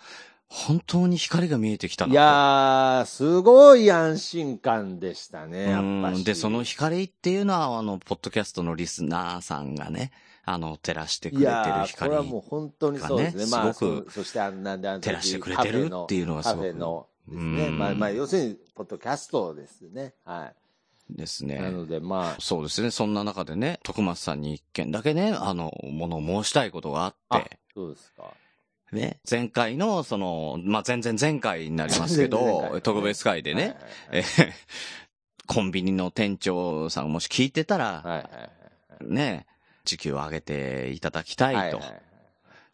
[0.49, 6.19] 本当に光が見えてきたないやー、すごい安心感でしたね、やっぱし。
[6.19, 10.11] うんで、その光っていうのは、あの、ポッドキャストのリスナーさんがね、
[10.45, 12.11] あの、照らしてくれてるいやーこ光。
[12.13, 13.41] れはもう本当にそうですね。
[13.41, 17.67] がねまあ、すごくそそしてあんなんであの時照らしてくれてるっていうのがすごくカフェのですね。
[17.67, 20.15] うんまあ、まあ、要するに、ポッドキャストですね。
[20.25, 20.55] は
[21.11, 21.49] ですい。
[21.49, 21.71] なね。
[21.73, 22.91] ので、まあ、そうですね。
[22.91, 28.33] そんな中でね、徳松さんに一件だけね、あの、ものを申したいことがあっあて、、そうですか。
[28.93, 33.75] ね、前回の、その、まあ、全然前回になりますけど、回特別会でね、はい
[34.13, 34.53] えー
[35.51, 38.27] コンビニの店長さんもし聞いてたら、
[39.01, 39.47] ね、
[39.87, 41.69] 時給を上げていただきたはい。
[41.69, 41.79] いと。
[41.79, 42.03] はいはいはい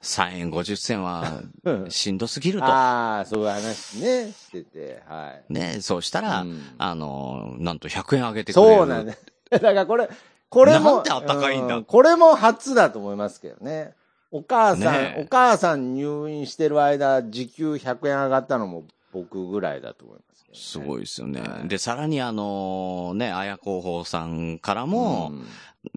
[0.04, 2.66] 3円50銭はうんしんどすぎると。
[2.66, 5.52] ああ、そういう話ね、してて、はい。
[5.52, 8.76] ね、そうしたら、うんあの、なんと100円上げてくれる。
[8.76, 9.24] そうなんです。
[9.50, 10.10] だからこれ、
[10.50, 13.94] これも、なんであったかいんだうこれも初だと思いますけどね。
[14.34, 20.48] お母さん、ねえお母さん入院してる間、時給100円上がったのも僕ぐらいだと思いますね。
[20.54, 21.40] すごいですよね。
[21.40, 25.30] はいで、さらにあの、ね、綾広報さんからも、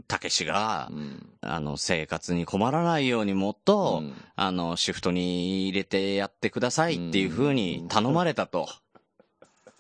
[0.07, 8.69] たけしがう、ん、あの、生活に困らないようにもっと、うんあの、シフトに入れてやってくださいっていう風に頼まれたと。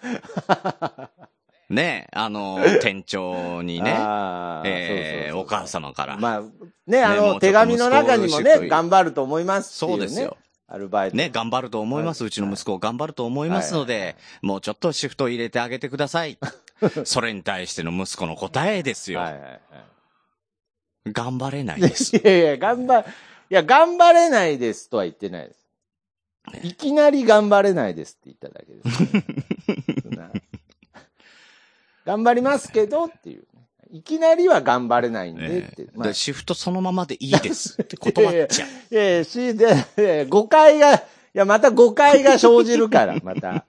[1.69, 3.91] ね、あの、 店長にね、
[4.65, 6.17] えーお母様から。
[6.17, 6.43] まあ、
[6.85, 10.37] ね、あの、手紙の中にもね、頑張ると思いますそううですよ。。
[10.67, 11.17] アルバイト。
[11.17, 12.23] ね、頑張ると思います。
[12.23, 16.37] はいうちの息子頑張ると思いますので、もうちょっとシフトを入れてあげてください。
[17.05, 19.19] それに対しての息子の答えですよ。
[19.19, 19.61] はいはいはい。
[21.13, 22.17] 頑張れないです。
[22.17, 23.05] いやいや、頑張、い
[23.49, 25.67] や、頑張れないですとは言ってないです。
[26.63, 30.47] いきなり頑張れないですって言っただけです、
[32.07, 33.43] 頑張りますけどっていう。
[33.91, 35.81] いきなりは頑張れないんでって。
[35.83, 38.69] ええまあでシフトそのままでいいですって断っちゃう。
[38.93, 41.01] いやいや、し、で、で誤解が、い
[41.33, 43.65] や、また誤解が生じるから、 また。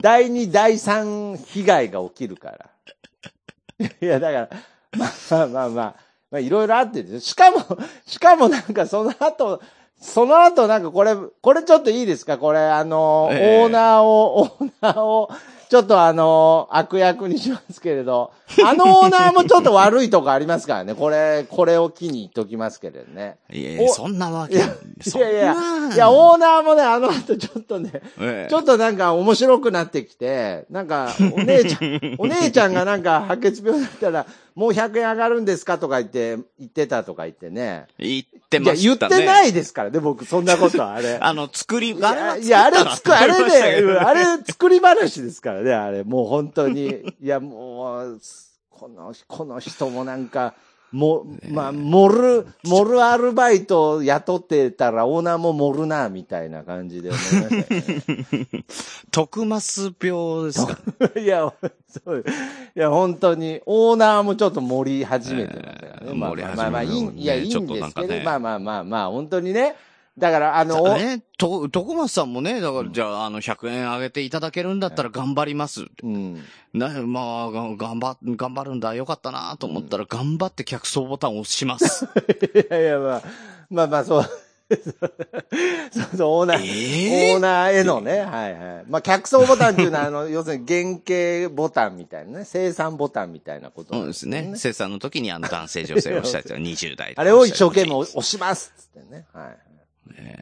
[0.00, 3.86] 第二、第三被害が起きるから。
[4.00, 4.48] いや、だから、
[4.96, 5.94] まあまあまあまあ、
[6.30, 7.58] まあいろいろあってしかも、
[8.06, 9.60] しかもなんかその後、
[10.00, 12.36] その後なんかこれ、これちょっといいですか？
[12.38, 15.30] これ、あの、ええオーナーを、オーナーを、
[15.72, 18.30] ちょっとあの、悪役にしますけれど、
[18.62, 20.94] あのオーナーもちょっと悪いとこありますからね。
[20.94, 23.38] これ、これを機に言っときますけれどね。
[23.50, 24.56] いやいやおそんなわけ。
[24.56, 37.86] いや、いやいや、ないや、オーナーもね、あの後ちょっとね、ええちょっとなんか面白くなってきて、なんか、お姉ちゃん、お姉ちゃんがなんか白血病だったら、もう100円上がるんですかとか言って、言ってたとか言ってね。
[37.98, 39.16] 言っていや、ま言っしたね。
[39.16, 41.16] てないですからね、僕、そんなことは、あれ。
[41.22, 46.04] あの、作り、いあれいやあれ作あれ ら作りましたけで、どあれ作り話ですからね、あれ。
[46.04, 47.14] もう本当に。
[47.20, 48.20] いや、もう、
[48.70, 50.54] この、この人もなんか、
[50.92, 58.64] も、まあ、盛る、盛るアルバイトを雇ってたらオーナーも盛るな、みたいな感じで思いましたよね。
[59.10, 60.78] 徳マス病ですか？
[61.18, 61.52] いや、
[61.88, 62.24] そう。
[62.76, 66.06] いや、本当に、オーナーもちょっと盛り始めてましたからね。
[66.08, 69.74] えーまあまあまあ、いい、ねいや、いいんですけど、ねまあまあまあまあ、本当にね。
[70.18, 75.86] だから、あの、ね、と、徳松さんもね、だから、じゃあ、あの、100円上げていただけるんだったら頑張ります。
[76.02, 76.42] うん。
[76.74, 82.04] な、まあ、が頑張、頑張るんだ、よかったなと思ったら、頑張って客層ボタンを押します。
[82.54, 83.22] いやいや、まあ、
[83.70, 84.24] まあまあ、そう。
[85.92, 87.34] そうそう、オーナー、えー？
[87.34, 88.84] オーナーへのね、はいはい。
[88.88, 94.52] まあ、客層ボタンっていうのは、あの、 要するに原型ボタンみたいなね、生産ボタンみたいなことそうですね。
[94.56, 99.26] 生産の時に、あの、男性女性を押したやつが20代とかあれを一生懸命押し押しますっつってね。
[99.32, 99.71] はい。
[100.06, 100.38] ね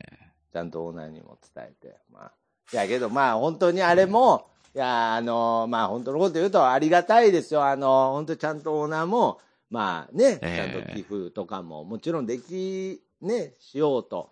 [0.52, 1.96] ちゃんとオーナーにも伝えて。
[2.12, 2.32] まあ。
[2.72, 7.64] いやけど、まあ本当にあれも、いや、あの、まあ本当のこと言うとありがたいですよ。
[7.64, 14.30] あの、本当ちゃんとオーナーも、まあね、ちええゃんと寄付とかももちろんでき、ね、しようと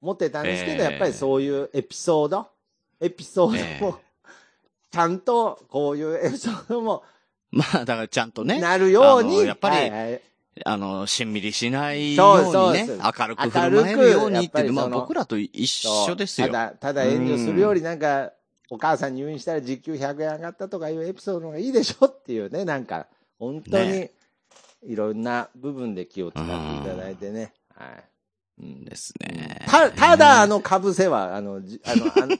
[0.00, 2.48] 思ってたんですけど、ええやっぱりそういうエピソード、
[3.00, 3.98] エピソードも、
[4.90, 7.02] ちゃんとこういうエピソードも
[7.50, 9.90] まあ、だからちゃんとね、なるように、やっぱり
[10.64, 16.46] あの、しんみりしないようにね明るく振る舞えるようにっていう、まあ僕らと一緒ですよ。
[16.48, 18.32] ただ、ただ遠慮するよりなんか、
[18.70, 23.06] お母さん入院したら時給100円上がったとかいうエピソードの方がいいでしょっていうね、なんか、
[23.38, 24.10] 本当にね、
[24.82, 27.52] いろんな部分で気を使っていただいてね。
[27.74, 28.04] はい。
[28.58, 29.64] うんですね。
[29.68, 32.36] た、ただ、あの、かぶせは、あの、じあの、あの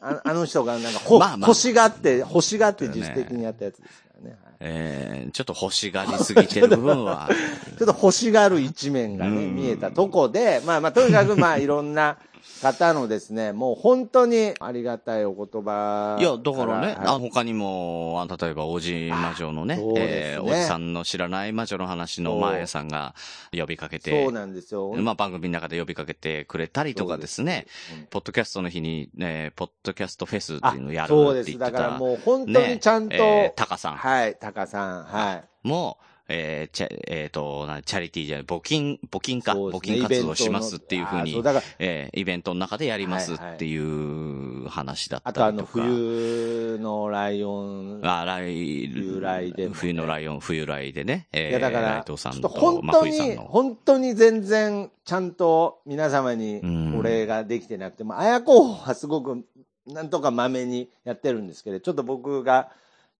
[0.00, 4.30] ああの人がなんか、ほ、 まあまあ欲しがって、欲しがって自主的にやったやつですからね。
[4.30, 7.28] はいえー、ちょっと欲しがりすぎてる部分は。
[7.78, 12.18] ちょっと欲しがる一面がね、うん見えたとこで、まあまあ、とにかくまあ、いろんな
[12.62, 16.96] 方のですね、もう本当にありがたいお言葉いや、だからね、はい。
[17.06, 20.12] あ他にも、あ例えば、王子魔女のね、そうですね。
[20.34, 22.40] えーおじさんの知らない魔女の話のそう。
[22.40, 23.14] マーヤさんが
[23.52, 24.92] 呼びかけてそう、なんですよ。
[24.94, 27.42] まあ番組の中で呼びかけてくれたりとかです。
[27.42, 27.66] ね、
[28.00, 28.06] うん。
[28.06, 31.50] ポッドキャストの日に、ね、ポッドキャストフェスってあいうのをやるそうです。
[31.50, 33.96] って言ってた、だからもう本当にちゃんと、ねえータカさん。
[33.96, 35.68] はい、タカさん、はい。
[35.68, 35.98] も、
[36.28, 41.42] えー、チャ、えっ、と、なチャリティーじゃない、募金、募金か、ね金活動しますっていうふうに
[41.78, 45.72] えーイベントの中でやりますっていう話だったあとあの、りとか。
[45.80, 48.00] 冬のライオン。
[48.02, 51.28] あ、来、冬来でもね冬のライオン、冬来でね。
[51.32, 53.36] えー、いや、だかラら、さんとと、本ま当に。
[53.36, 56.60] 本当に全然、ちゃんと皆様に
[56.94, 59.44] お礼ができてなくて、まあ、綾候補はすごく、
[59.86, 62.70] なんとかまめにやってるんですけど、ちょっと僕が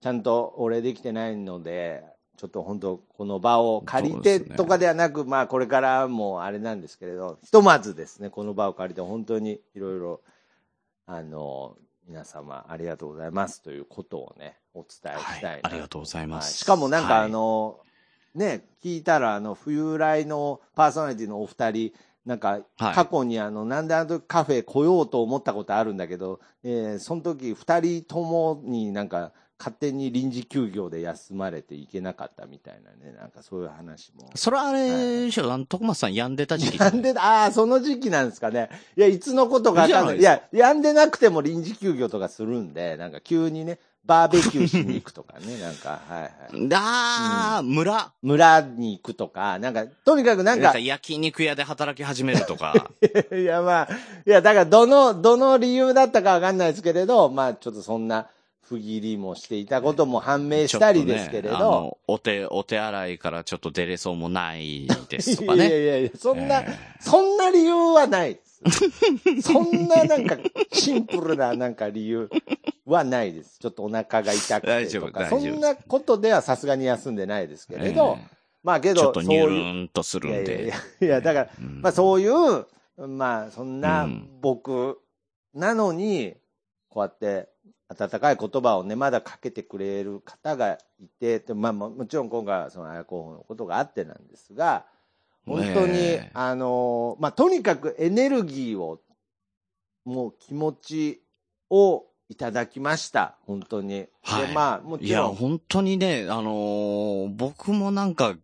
[0.03, 2.05] ちゃんとお礼できてないので、
[2.39, 10.21] ちょっと本当、この場を借りてとかではなく、まあ、これからもあれなんですけれど、ひとまずですね、この場を借りて本当にいろいろ、
[11.07, 11.77] あの、
[12.07, 16.45] 皆様ありがとうございますということをね、お伝えしたいな、はいありがとうございます。
[16.45, 17.25] はいしかもなんかはい。
[17.25, 17.81] あの、
[18.37, 21.93] ね、聞いたらあの、冬来のパーソナリティのお二人、
[22.25, 22.95] なんか、はい。
[22.95, 34.31] 過去にあの、なんであの時カフェ来ようと思ったことあるんだけど、えーその時二人ともになんか、勝手に臨時休業で休まれていけなかったみたいなね、なんかそういう話も。
[34.37, 36.79] それはあれでしょ、あの、徳松さん病んでた時期。
[36.81, 38.71] なんで、ああ、その時期なんですかね。
[38.97, 40.19] いや、いつのことかわかんない。
[40.19, 46.31] いや、やんでなくても臨時休業とかするんで、なんか急にね、バーベキューしに行くとかね、 なんか、はいはい。
[46.75, 48.13] あー、村。
[48.23, 52.91] 村に行くとか、なんか、とにかくなかなんんか、焼肉屋で働き始めるとか。
[53.37, 53.89] いや、まあ、
[54.27, 58.29] いや、だから、どの、どの理由だったかわかんないですけれど、まあ、ちょっとそんな、
[58.69, 65.83] 不義理もしていたことも判明したりですけれど、のお手、お手洗いからちょっと出れそうもないですとか いやね。
[65.83, 68.61] いやいや、そんな、えそんな理由はないです。
[69.41, 70.37] そんななんか、
[70.71, 72.29] シンプルななんか理由
[72.85, 73.59] はないです。
[73.59, 82.67] ちょっとお腹が痛く大てとか、そんなことではさすがに休んでないですけれど、ええまあけど、ちょっとニューンとするんでいやいやいや。、だから、うんまあそういう、
[83.07, 84.99] まあそんなうん僕
[85.55, 86.35] なのに、
[86.89, 87.49] こうやって
[87.89, 94.85] 温かい言葉をね、まだかけてくれる方がいて、でまあももちろん今回はその綾候補のことがあってなんですが、
[95.47, 99.01] 本当に、あの、まあとにかくエネルギーを、
[100.05, 101.23] もう気持ち
[101.71, 103.37] をいただきました。
[103.47, 104.07] 本当に。
[104.23, 105.35] はいで、まあもいや、ちろん。
[105.35, 108.37] 本当にね、あのー僕もなんか、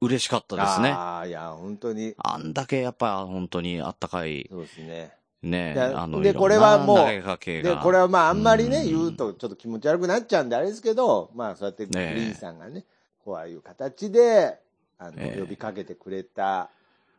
[0.00, 0.90] 嬉しかったですね。
[0.90, 5.12] ああ、いや、本当に、あんだけやっぱ本当にあったかい、そうですね。
[5.46, 7.06] ね、あの、でこれはもう。
[7.06, 8.86] で、これはまああんまりね、うん。
[8.86, 12.14] 言うとちょっと気持ち悪くなっちゃうんであれですけど、まあそうやってグねえ。
[12.14, 12.84] リーンさんがね、
[13.24, 14.58] こういう形で、
[14.98, 15.40] あの、ええ。
[15.40, 16.70] 呼びかけてくれた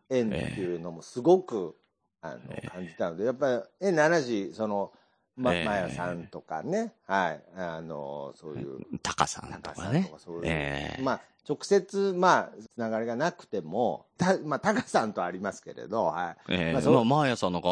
[0.09, 1.75] 縁っていうのもすごく、
[2.21, 4.91] あの、ええ感じたので、やっぱり縁の話、その、
[5.35, 5.65] ま、ええ。
[5.65, 10.11] まやさんとかね、はい、あの、そういう、タカさんとかね。
[10.17, 11.01] そういう、ええ。
[11.01, 16.53] まあ、直接、まあ、つながりがなくても、た、まあ、タカさんとありますけれど、はい。
[16.53, 17.69] ええまあそうまあ、マーヤさんなんか、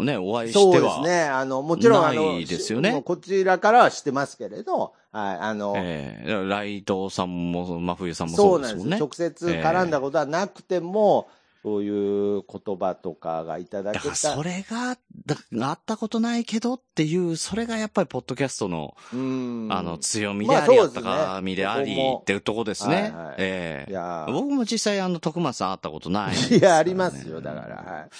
[0.00, 0.98] ね、お会いそうしては。
[1.02, 1.22] ですね。
[1.22, 8.78] あの、もちろん、あの、ですよねこちらからはしてますけれど、はい、あの、ええライトさんも、真冬さんもそなですよ。
[8.80, 8.98] そううですもんね。
[8.98, 11.28] 直接絡んだことはなくても、
[11.62, 14.04] そういう言葉とかがいただけた。
[14.04, 19.68] だからそれが、だあったことないけどっていう、それがやっぱりポッドキャストの、うん。
[19.70, 22.94] あの、強みであり、あったかみでありっていうとこですね。
[22.94, 28.10] はいはいええいやー僕も実際あの、徳松さん会ったことないね、いや、ありますよ、だから、はい。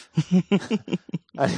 [1.36, 1.53] あり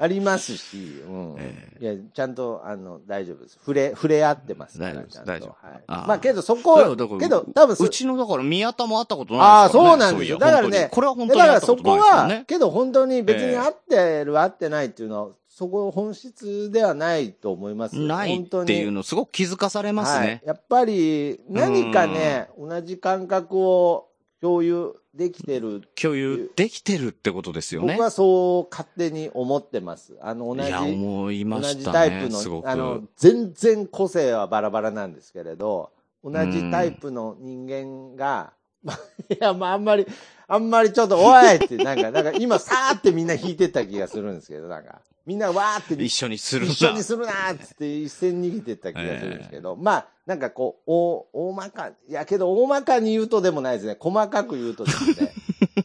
[0.00, 1.36] ありますし、うん。
[1.38, 3.54] えいや、ちゃんと、あの、大丈夫です。
[3.56, 4.78] 触れ、触れ合ってます。
[4.78, 5.82] 大丈夫です大丈夫はい。
[5.88, 6.76] あーまあ、けどそこ
[7.18, 9.90] けど、多分うちの、だから宮田も会ったことないああ、ですから、ね。
[9.90, 10.38] そうなんですよ。
[10.38, 12.44] だからねこれは本当にだからそ会ったこはないですよね、。
[12.46, 18.02] けど本当に別にええ合ってる、合ってないっていうのは、そこ本質ではないと思いますよ。
[18.02, 20.42] ないっていうのすごく気づかされますはいね。。
[20.46, 24.06] やっぱり、何かね、同じ感覚を
[24.40, 25.82] 共有できてる。
[26.00, 27.94] 共有できてるってことですよね。
[27.94, 30.16] 僕はそう勝手に思ってます。
[30.20, 31.92] あの、同じ、いや、思いま同じしたね。
[31.92, 32.62] タイプの。
[32.66, 35.90] あの、全然個性はバラバラなんですけれど、
[36.22, 38.57] 同じタイプの人間が、まあ
[39.30, 40.06] いや、まあ、あんまり、
[40.46, 46.72] あんまりちょっと、おいって、なんか、なんか今、さーってみんな弾いてった気がするんですけど、なんか、みんなわーって一緒にするな。
[46.72, 53.96] 一緒にするなーっつって一斉に逃げてった気がするんですけど、まあ、なんかこう、お、大まか、いやけど大まかに言うとでもないですね。
[54.00, 55.32] 細かく言うとですね。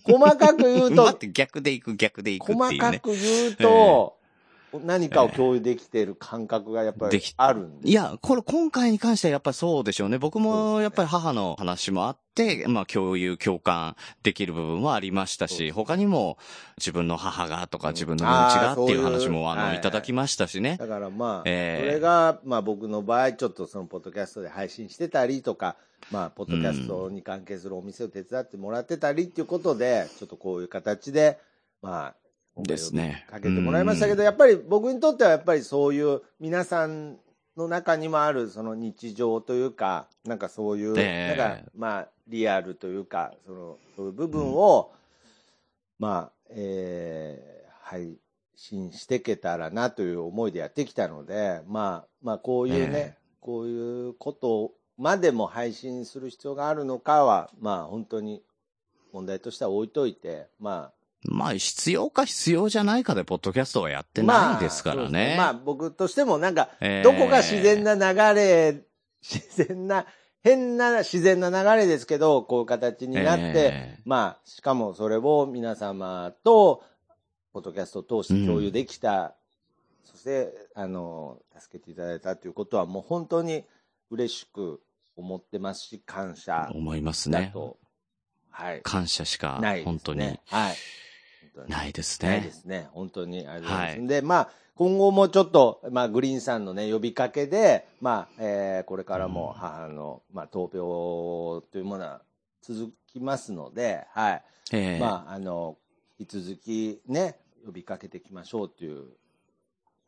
[0.04, 2.80] 細かく言うと 待っ、て、逆で行く、逆で行くっていうね。
[2.80, 4.18] 細かく言うと、
[4.84, 7.90] 何かを共有できている感覚がやっぱりあるんで。
[7.90, 10.18] いや、これ今回に関してはやっぱりそうでしょうね。
[10.18, 16.38] 僕もやっぱり母の話もあって、まあ共有、共感できる部分はありましたし、他にも
[16.78, 20.78] 自分の母がとかうん自分の身内がっていう話もあの、いただきましたしね。
[20.80, 25.76] だからまあ、ええそれが、まあ僕の場合、ちょっとそのポッドキャストで配信してたりとか、
[26.12, 31.40] まあ、ポッドキャストに関係するお店を手伝ってもらってたりっていうことで、ちょっとこういう形で、
[31.82, 32.16] まあ、
[32.58, 33.26] ですね。
[33.30, 37.18] かけてもらいましたけど、やっぱり僕にとってはやっぱりそういう皆さん
[37.58, 41.38] の中にもあるその日常というか、なんかそういう、ええ。
[41.38, 44.92] なんかまあリアルというか、その、そういう部分を、
[46.00, 48.18] まあ、えー配
[48.56, 53.18] 信していけたらなという思いでやってきたので、まあ、まあこういうね、ええ。
[53.40, 58.42] こういうことまでも配信する必要があるのかは、まあ本当に
[59.12, 60.94] 問題としては置いといて、まあ、
[61.26, 65.36] まあ必要か必要じゃないかでポッドキャストはやってないですからそうね。
[65.38, 68.84] まあ僕としてもなんか、えーどこが自然な流れ、
[69.22, 70.06] 自然な、
[70.44, 76.84] 変な自然な流れですけど、こういう形になって、えまあ、しかもそれを皆様と、
[77.54, 79.36] ポッドキャストを通して共有できた、
[80.04, 83.64] そして、あの、助けていただいたということは、もう本当に
[84.10, 84.82] 嬉しく
[85.16, 87.54] 思ってますし、感謝思いますね。
[88.50, 88.82] はい。
[88.82, 89.86] 感謝しかないね。
[89.86, 90.76] 本当にはい。
[91.68, 92.52] ないですないでね。
[92.54, 92.88] すね。
[92.92, 94.00] 本当にありがとうございます。
[94.00, 102.22] はいで、まあ、今後もちょっと、まあ、グリーンさんのね、呼びかけで、まあ、えーこれからも母の、まあ、闘病というものは
[102.62, 104.44] 続きますので、はい。
[104.72, 105.78] ええまあ、あの、
[106.20, 109.06] 引き続きね、呼びかけていきましょうという。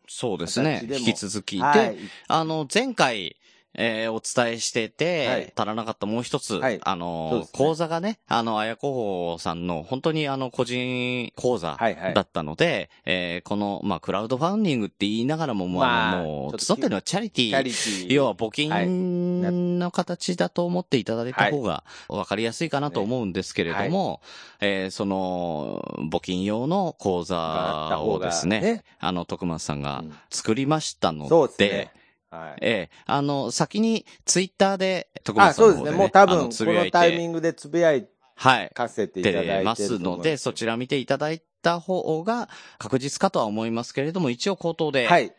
[0.08, 0.82] そうですね。
[0.84, 1.60] 引き続き。
[1.60, 1.98] はで、い。
[2.28, 3.36] あの、前回、
[3.78, 5.54] えーお伝えしてて、はい。
[5.56, 6.80] 足らなかったもう一つ、はい。
[6.84, 7.50] あそうの、ですね。
[7.54, 12.14] 講座がね、あの、あやこさんの本当にあの、個人講座はいはい。
[12.14, 18.14] だったので、えーこの、まあ、クラウドファンディングって言いながらも、もう、まああのもう、ちょっと集ってるのはチャリティ。
[18.14, 24.22] 要は募金の形だと思っていただいた方が分かりやすいかなと思うんですけれども、
[24.62, 30.14] えーその、募金用の講座をですね、あの、徳松さんがうん。
[30.30, 31.92] 作りましたので、そうですね。
[32.36, 32.58] はい。
[32.62, 36.04] ええあの、先にツイッターで、徳あ、松さんの方で、そうですね。
[36.04, 38.72] もう多分、このタイミて、ングでつぶやいはい。
[38.74, 45.34] かせていただいてますので、そちら見ていただいた方が確実かとは思いますけれども、一応口頭ではい。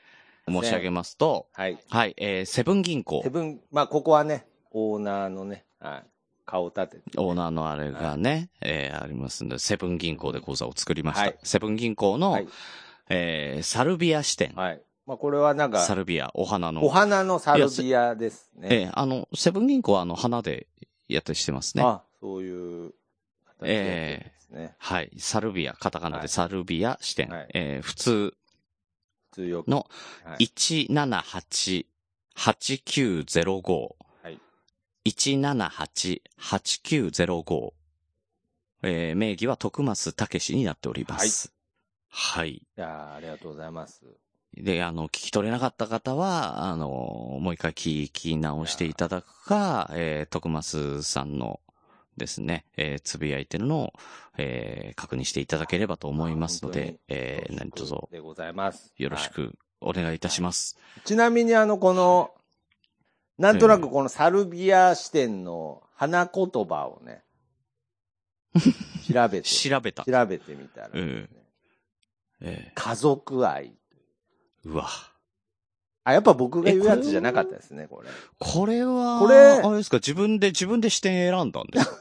[0.48, 1.78] 申し上げますと、はい。
[1.90, 6.04] はい、えーセブン銀行セ、ブン、まあ、ここはね、オーナーのね、はい、
[6.44, 11.22] 顔を立てて、オーナーのあれがね、えーありますんで、セブン銀行で口座を作りました。
[11.22, 12.48] はいセブン銀行の、はい。
[13.08, 14.52] えーサルビア支店。
[14.54, 14.80] はい。
[15.06, 16.84] まあ、これはなんか、サルビア、お花の。
[16.84, 18.68] お花のサルビアですね。
[18.70, 20.66] えーあの、セブン銀行はあの、花で
[21.08, 21.84] やったりしてますね。
[21.84, 22.92] あ、そういう
[23.58, 24.74] 形でやってるんですね。
[24.78, 25.10] はい。
[25.18, 27.28] サルビア、カタカナはいでサルビア支店。
[27.28, 28.34] はいえー普通
[29.30, 29.68] 普通よく。
[29.70, 29.86] の
[30.24, 30.50] はい。
[32.36, 33.94] 178-8905。
[34.22, 34.40] はい。
[35.04, 37.72] 178-8905。
[38.82, 41.52] えー名義は徳増武史になっております。
[42.08, 42.50] はい。
[42.54, 44.02] いやーありがとうございます。
[44.56, 46.86] で、あの、聞き取れなかった方は、あの、
[47.40, 51.60] もう一回聞き直していただくか、えー、徳増さんの
[52.16, 53.92] ですね、えーつぶやいてるのを、
[54.38, 58.94] えー確認していただければと思いますので、えー何卒でございます。
[58.96, 60.78] よろしはいくお願いいたします。
[61.04, 62.32] ちなみにあの、この、
[63.36, 67.22] なんとなくこのサルビア支店の花言葉をね、
[69.12, 70.04] 調べて、調べた。
[70.04, 71.28] 調べてみたらですね、
[72.40, 73.76] え家族愛。
[74.66, 74.88] ーうわ。
[76.04, 78.08] あ、やっぱ僕が言うやつじゃなかったですね、これ。
[78.38, 81.96] これは、これあれですか、自分で、自分で視点選んだんですか？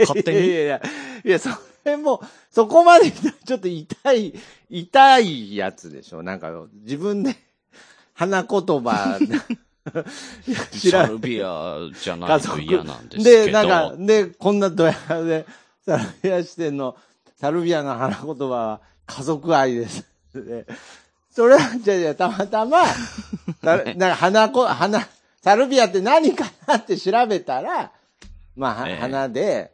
[0.00, 0.82] 勝手にいやいやいや、
[1.24, 1.50] いや、そ
[1.84, 4.34] れも、そこまでちょっと痛い、
[4.68, 6.22] 痛いやつでしょ？
[6.22, 6.50] なんか、
[6.82, 7.36] 自分で、
[8.14, 9.18] 花言葉、
[10.72, 13.46] 知らんサルビアじゃないと嫌なんですけど。
[13.46, 15.46] で、なんか、で、こんなドヤ顔で、
[15.86, 16.96] サルビア支店の、
[17.36, 20.04] サルビアの花言葉は、家族愛です。
[21.34, 22.82] でそれは、じゃあじゃあたまたま、
[23.62, 25.00] ななんか花こ、花、
[25.42, 27.92] サルビアって何かなって調べたら、
[28.56, 29.72] まあ、はええ花で、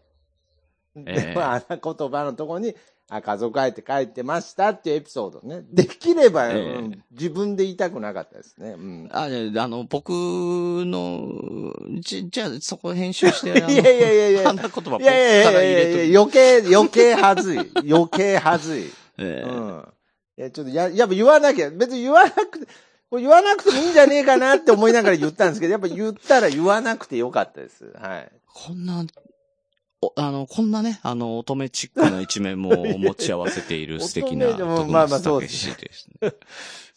[0.97, 2.75] えで、えまあ、花言葉のとこに、
[3.11, 5.65] あ、家族愛って書いてましたっていうエピソードね。
[5.73, 6.59] できれば、ええう
[6.89, 8.71] ん自分で言いたくなかったですね。
[8.71, 9.09] うん。
[9.11, 17.93] あ、あの、僕の、じ、じゃあ、そこ編集して、 いやいやいやいや花言葉僕から入いやいやれいや余計、余計はずい。
[17.93, 18.83] 余計はずい。
[18.85, 19.85] と ええうん。
[20.41, 22.67] いや、ちょっとや、やっぱ言わなきゃ、別に言わなくて、
[23.11, 27.93] これ言わなくてもいいんじゃねえかなって思いながら言ったんですけど、やっぱ言ったら言わなくてよかったです。
[28.01, 28.33] はい。
[28.47, 29.05] こんな、
[30.01, 35.69] おあの、こんなね、あの、乙女チックな一面も持ち合わせている 素敵な、まあまあそうです。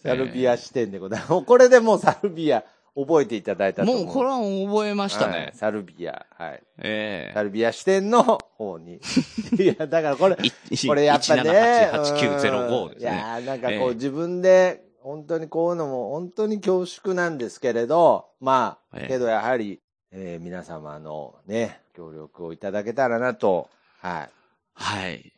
[0.01, 1.41] サルビア視点でございます。
[1.43, 2.63] これでもうサルビア
[2.95, 4.05] 覚えていただいたと思う。
[4.05, 5.51] もうこれは覚えましたはいね。
[5.55, 6.25] サルビア。
[6.37, 6.63] はい。
[6.79, 8.99] えサルビア視点の方に。
[9.59, 11.89] いや、だからこれ、これやっぱね。
[11.93, 13.17] 1788-8905ですうんいね。
[13.17, 19.81] やーなんかこええう自分で、本当にこういうのも本当に恐縮なんですけれど、まあ、ええけどやはり、
[20.11, 23.69] えー皆様のね、協力をいただけたらなと、
[23.99, 24.29] はい。
[24.75, 25.33] はい。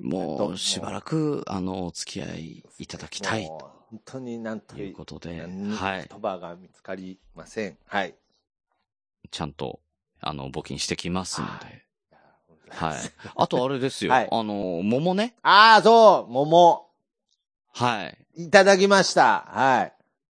[0.00, 6.08] まあもう、しばらく、あの、お付き合いいただきたいもう本当になんとということで、何はい。
[6.10, 7.78] 言葉が見つかりません。
[7.86, 8.14] はい。
[9.30, 9.80] ちゃんと、
[10.20, 11.84] あの、募金してきますので。
[12.70, 12.98] ははい。
[13.34, 14.12] あとあれですよ。
[14.12, 15.34] はいあの、桃ね。
[15.42, 16.86] ああ、そう、桃、
[17.72, 18.18] はい。
[18.36, 19.46] いただきました。
[19.48, 19.92] はい。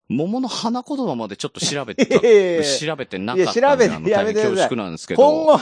[0.10, 4.10] 桃の花言葉までちょっと調べて調べてなかったんで。
[4.10, 5.24] いや調べて恐縮なんですけど。
[5.24, 5.60] 今後、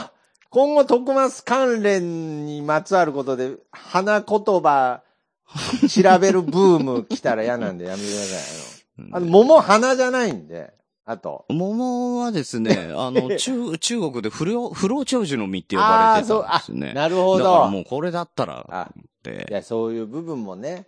[0.50, 5.02] 今後、徳松関連にまつわることで、花言葉、
[5.88, 9.02] 調べるブーム来たら嫌なんでやめてください。
[9.02, 10.72] うんあの、あの桃花じゃないんで、
[11.04, 11.46] あと。
[11.48, 16.92] 桃はですね、 あの、中、中国で不老、不老長寿の実って呼ばれてたんですね。
[16.92, 17.68] なるほだからど。
[17.70, 20.86] もうこれだったら、あっていや、そういう部分もね、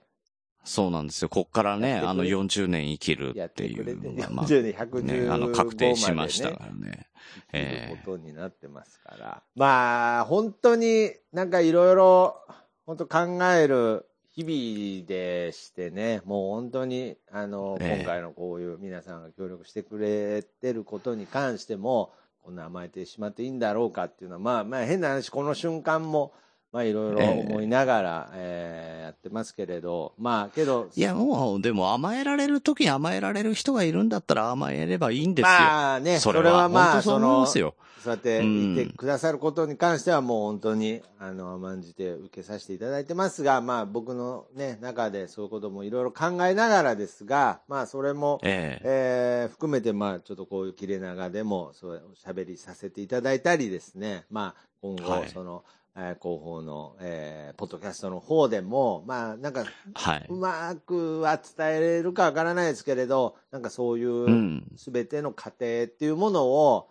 [0.62, 1.30] そうなんですよ。
[1.30, 7.06] こっからね、あの40年生きるやっっていうのが、まあ、40年、115ね、あの、確定しましたからね。
[7.46, 9.42] いえることになってますから。
[9.54, 12.36] まあ、本当になんかいろいろ、
[12.84, 17.96] 本当考える日々でしてね、もう本当に、あの、ええ。
[17.98, 22.12] 今回のこういう皆さんが協力してくれてることに関しても、
[22.42, 26.32] こんな甘えてしまっていいんだろうかっていうのは、まあ、まあ変な話、この瞬間も、
[26.72, 35.50] まあいろいろ思いながら、えーやってますけれど、まあけど、いや、もう、でも甘えられる時に甘えられる人がいるんだったら甘えればいいんですよ。
[35.50, 37.74] まあね、それは、まあ、そう思いますよ。
[38.02, 38.72] そうやってうん。
[38.72, 49.42] いてくださることに関してはもう本当に、あの、甘んじて受けさせていただいてますが、まあ僕のね、中でそういうこともいろいろ考えながらですが、まあそれも、ええ。
[49.42, 55.22] えー含めてまあちょっとこういう切れ長でもそう喋りさせていただいたりですね、まあ今はい。
[55.24, 55.64] 後その、
[55.96, 59.64] えー広報の、えーポッドキャストの方でも、まあなんか
[59.94, 60.26] はい。
[60.28, 64.72] うまくは伝えれるかわからないですけれど、なんかそういう、うん。
[64.76, 66.88] すべての過程っていうものを、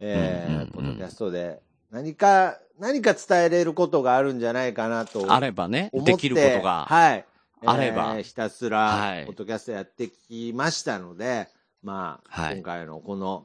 [0.00, 1.60] えーうんうんうんポッドキャストで
[1.90, 5.90] 何か、何か伝えれることがあるんじゃないかなとあればね。
[5.92, 6.86] できることが。
[6.88, 7.24] はい。
[7.64, 11.48] あればえーひたすはい、らポッドキャストやってきましたので、
[11.82, 13.44] まあ、はい今回のこの、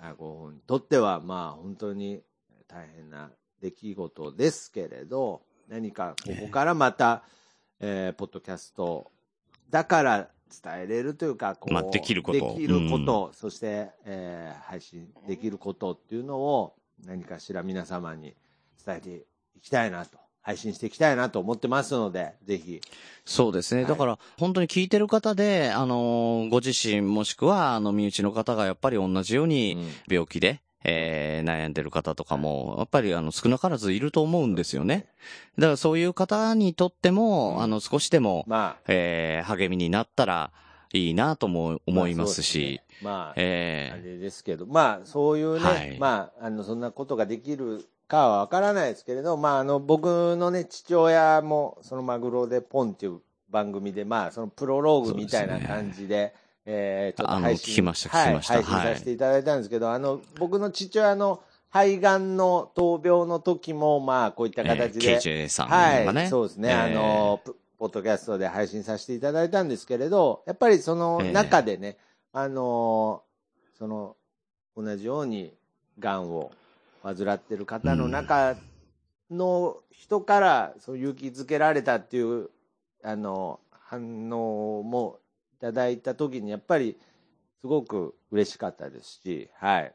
[0.00, 2.22] あご本にとっては、まあ、本当に
[2.68, 3.30] 大変な
[3.60, 7.22] 出来事ですけれど、何かここからまた、
[7.80, 9.10] えーポッドキャスト
[9.70, 10.28] だから
[10.62, 12.38] 伝えれるというか、こう、まあできること。
[12.38, 18.34] できること、そして、えー配信できることっていうのを何かしら皆様に
[18.84, 22.80] 伝えていきたいなと、配信していきたいなと思ってますので、ぜひ、
[23.24, 23.82] そうですね。
[23.82, 23.90] はい。
[23.90, 30.14] だから、本当に聞いてる方で、あのーご自身もしくは、あの、身内の方がやっぱり同じようにうん。
[30.14, 35.06] 病気で、えー悩んでる方とかも、やっぱりあの、少なからずいると思うんですよね。
[35.58, 37.62] だからそういう方にとっても、うん。
[37.62, 40.52] あの、少しでも、まあ、えー励みになったら
[40.92, 45.98] いいなとも思いますし、まあ、あえれですけど、まあ、そういうね、はい。
[45.98, 53.20] まあ、あの、そんなことができるかはわからないですけれど、まあ、あの、僕のね、父親も、そのマグロでポンっていう
[53.50, 56.34] 番組で、まあ、そのプロローグみたいな感じで、
[56.66, 57.46] えーちょっと配信。
[57.46, 61.42] あの聞きましたはい聞きました配信はいさせていただいたんですけど、あの、僕の父親の
[61.72, 66.28] 肺がんの闘病の時も、まあ、こういったー形で、えー KJ さんはい、がね。
[66.28, 71.96] そうですね、えーあの、プポッドキャストで配信させていただいたんですけれど、やっぱりその中でね、
[72.32, 73.22] あの、
[73.78, 74.16] その、
[74.76, 75.54] 同じように、
[75.98, 76.50] 癌を
[77.02, 78.56] 患ってる方の中
[79.30, 82.50] の人から、そう勇気づけられたっていう、
[83.02, 85.19] あの、反応もい
[85.60, 86.98] ただいた時に、やっぱり、
[87.60, 89.94] すごく嬉しかったですし、はい。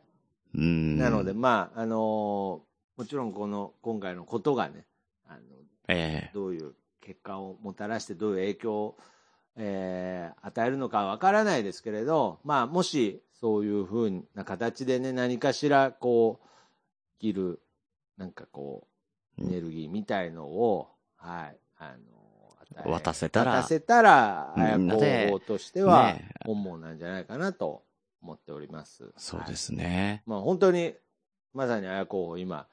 [0.54, 0.98] うん。
[0.98, 2.62] なので、まあ、あの
[2.98, 4.86] もちろんこの、今回のことがね、
[5.28, 5.40] あの、
[5.88, 8.98] えどういう結果をもたらしてどういう影響を、
[9.58, 16.48] えー与えるのかはわからないですけれど、まあ、もしそういうふうな形でね、何かしら、こう、
[17.20, 17.60] 生きる、
[18.18, 18.88] なんかこ
[19.38, 21.98] う、エネルギーみたいのを、はい、あの、
[22.84, 23.62] 渡せたら。
[23.62, 25.28] 渡せたら、みんなで。
[25.28, 27.84] 広報としてはね、本望なんじゃないかなと
[28.22, 29.12] 思っております。
[29.18, 30.24] そうですね。
[30.26, 30.94] まあ本当に、
[31.54, 32.68] まさに綾候補今、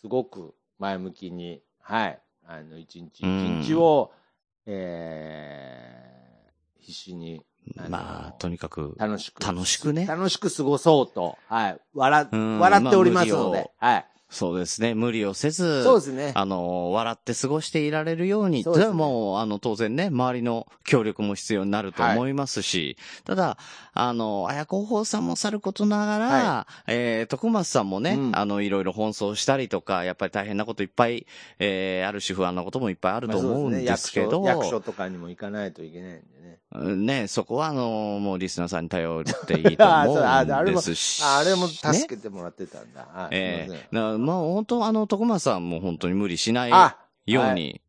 [0.00, 4.12] すごく前向きに、はい、あの、一日一日を、
[4.66, 6.14] えー
[6.84, 7.42] 必死に、
[7.88, 10.06] まあ、とにかく、楽しく、楽しくね。
[10.06, 12.58] 楽しく過ごそうと、はい、笑、うん。
[12.58, 14.06] 笑っておりますので、まあはい。
[14.34, 14.94] そうですね。
[14.94, 16.32] 無理をせず、そうですね。
[16.34, 18.92] あの、笑って過ごしていられるように、そうですね。
[18.92, 23.58] でも、あの、当然ね、周りの協力も必要になると思いますし、ただ、
[23.92, 28.36] あの、綾子法さんもさることながら、はえー、徳松さんもね、うん。
[28.36, 31.26] あの、いろいろ奔走したりとか、やっぱり大変なこといっぱい、
[31.60, 34.58] えー、あるし不安なこともいっぱいあると思うんですけど、まあね。
[34.58, 36.24] 役所役所とかにも行かないといけないんでね。
[36.74, 41.22] うんね、そこはあの、もうリスナーさんに頼っていいと思うんですし。
[41.24, 43.02] ああれも助ねけてもらってたんだ。
[43.02, 47.80] はいええなまあ本当あの、徳松さんも本当に無理しないあように、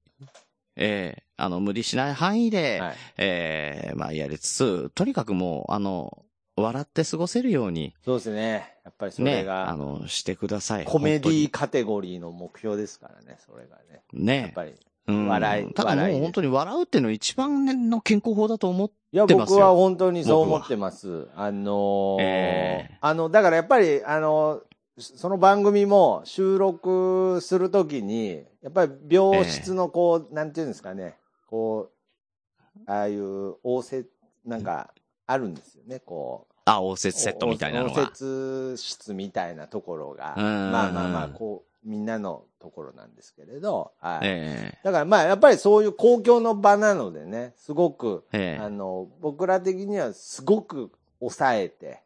[0.76, 6.24] ええあの、無理しない範囲で、はいええまあやりつつ、とにかくもう、あの、
[6.56, 8.76] 笑って過ごせるように、そうですね。
[8.86, 10.86] やっぱりそれね、あが、の、してください。
[10.86, 14.04] コメディ本カテゴリーの目標ですからね、それがね。
[14.14, 14.42] ね。
[14.42, 14.76] やっぱり。
[15.08, 15.28] うん。
[15.28, 19.58] 笑いただもう本当に笑うっていうのが一番の健康法だと思っいや、てますよ。
[19.58, 21.28] 僕は本当にそう思ってます。
[21.36, 22.98] あのーええ。
[23.02, 24.62] あの、だからやっぱり、あの、
[24.98, 31.16] その番組も収録するときに、やっぱり病室のこう、なんていうんですかね、
[31.48, 31.92] こ
[32.88, 34.10] う、ああいう応接、
[34.46, 34.94] なんか、
[35.28, 36.54] あるんですよね、こう。
[36.66, 38.08] あ、応接セットみたいなの応が。
[38.14, 44.20] 接室みたいなところが、まあまあまあ、こう、みんなのところなんですけれど、はい。
[44.24, 52.02] えだからまあ、やっぱりそういう公共の場なのでね、すごく、えええあの、僕ら的にはすごく抑えて、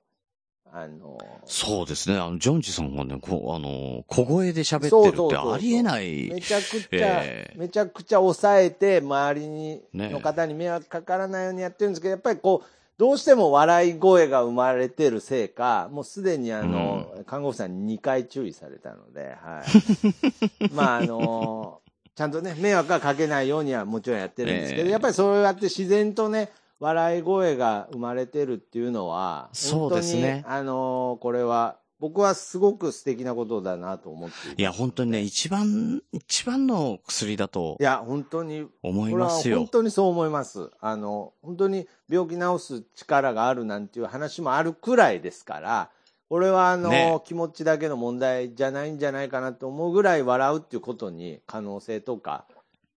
[0.71, 2.17] あの、そうですね。
[2.17, 6.29] あの、ジョンジさんはね、こう、あの、小声で喋ってるってありえない。
[6.29, 20.67] めちゃくちゃ、ええめちゃくちゃ抑えて、周りに、ねの方に迷惑かからないようにやってるんですけど、やっぱりこう、どうしても笑い声が生まれてるせいか、もうすでにあの、看護婦さんに2回注意されたので、はい。
[20.75, 21.79] まああの、
[22.13, 24.91] ちゃんとね、迷惑はかけないようにはもちろんやってるんですけど、ええ。
[24.91, 30.21] やっぱりそうやって自然とね、笑い声が生まれてるっていうのは、そうですね。
[30.21, 39.67] 本当にあの、これは、僕はすごく素敵なことだなと思っていいや、本当にね、一番、一番の薬だといや、本当に思いますよ本。
[39.67, 40.71] 当にそう思います。
[40.79, 45.91] あの、本当に病気治す力があるなんていう話もあるくらいですから、
[46.29, 52.45] これはあの、ね気持ちだけの問題じゃないんじゃないかなと思うぐらい笑うっていうことに可能性とか、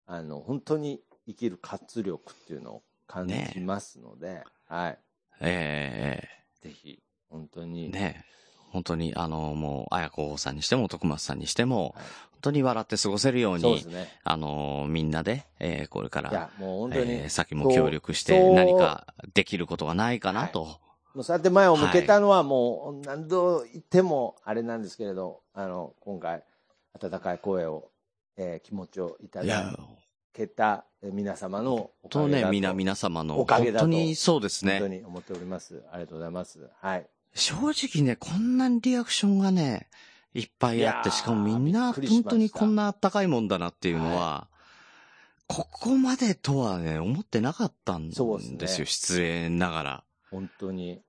[0.06, 5.00] あの、本当に生きる活力っていうのを感じますので、はい。
[5.40, 6.22] え
[6.62, 7.90] ぜひ、本当えに。
[7.90, 8.26] ね
[8.72, 12.06] 本当に、あの、もう、綾子さんにしても、徳松さんにしても、はい
[12.42, 14.08] 本当に笑って過ごせるようにそうね。
[14.24, 19.06] あの、みんなで、えーこれからもうえー先も協力して何か
[19.36, 20.80] できることがないかなと。
[21.14, 26.44] もうそうやって前を向けたのはもう何度言ってもあれなんですけれど、あの、今回、
[27.00, 27.92] 温かい声を、
[28.38, 29.78] えー気持ちをいただ、
[30.34, 34.80] けたえー皆様のおかとね、げだと、皆、皆様の、おかげだと本当にそうですね。
[34.80, 35.84] 本当に思っております。
[35.92, 36.68] ありがとうございます。
[36.82, 37.08] はい。
[37.34, 39.88] 正直ね、こんなにリアクションがね、
[40.34, 44.48] いっぱいあって、しかもみんな、本当にこんなあったかいもんだなっていうのは、
[45.48, 50.04] ここまでとはね、思ってなかったんですよ、すね失礼ながら。
[50.30, 51.02] 本当に。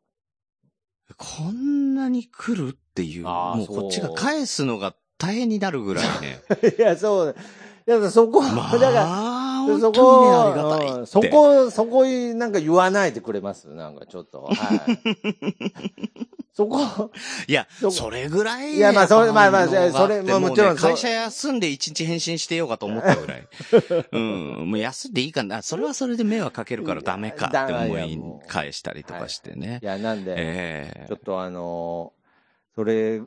[1.17, 6.41] こんなに来るっていう、もうこっちが返すのが大変になるぐらいね。
[6.79, 7.37] いや、そう。
[7.87, 9.32] いや、そこ、まあ、だから、
[9.63, 14.43] 本そ当にね、こ、ありがたいそこ、そこ、なんか言わないでくれますなんかちょっと。
[14.43, 14.55] はい。
[16.55, 17.11] そこ、
[17.47, 18.75] いや、それぐらい。
[18.75, 23.49] いやまあそれまあまあそれまあもちろん会社休んで一日返信してようかと思ったぐらい。
[24.13, 24.71] うん。
[24.71, 25.63] もう休んでいいかな。
[25.63, 29.87] それはそれで迷惑かけるからダメかって思い返したりとかしてねい。
[29.87, 32.23] や、なんで、ええちょっとあのー
[32.75, 33.21] それ、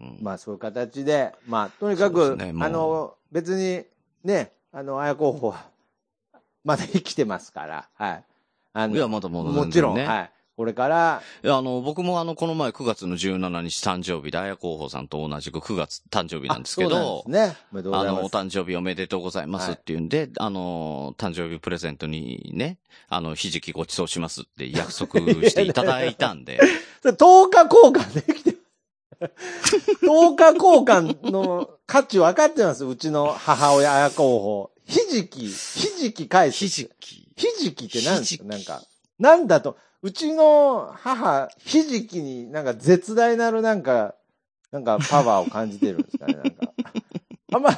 [0.00, 3.84] うんまあそういう形で、まあとにかく、あの、別に
[4.24, 5.66] ね、あの、綾候補は、
[6.64, 8.24] まだ生きてますから、はい。
[8.72, 9.56] あのいや、まだまだね。
[9.56, 10.30] もちろん、はい。
[10.60, 17.96] これから、いや、あの、僕もあの、この前9月の17日誕生日で、綾候補さんと同じく9月誕生日なんですけど、あそうなんですね。
[17.96, 18.28] あの、お。
[18.28, 26.60] 誕生日おめでとうございますっていうんで、あの、誕生日プレゼントにね、あの、ひじきごちそうしますって約束していただいたんで、
[27.00, 28.59] それ10日交換できて、
[30.02, 32.84] 10日交換の価値分かってます？
[32.84, 34.70] うちの母親、綾候補。
[34.86, 36.58] ひじき、ひじき返す。
[36.58, 37.28] ひじき。
[37.36, 38.82] ひじきって何ですかなんか、
[39.18, 44.14] なんだと、うちの母、ひじきになんか絶大なるなんか、
[44.72, 46.72] なんかパワーを感じてるんですかね、なんか。
[47.52, 47.70] あんま、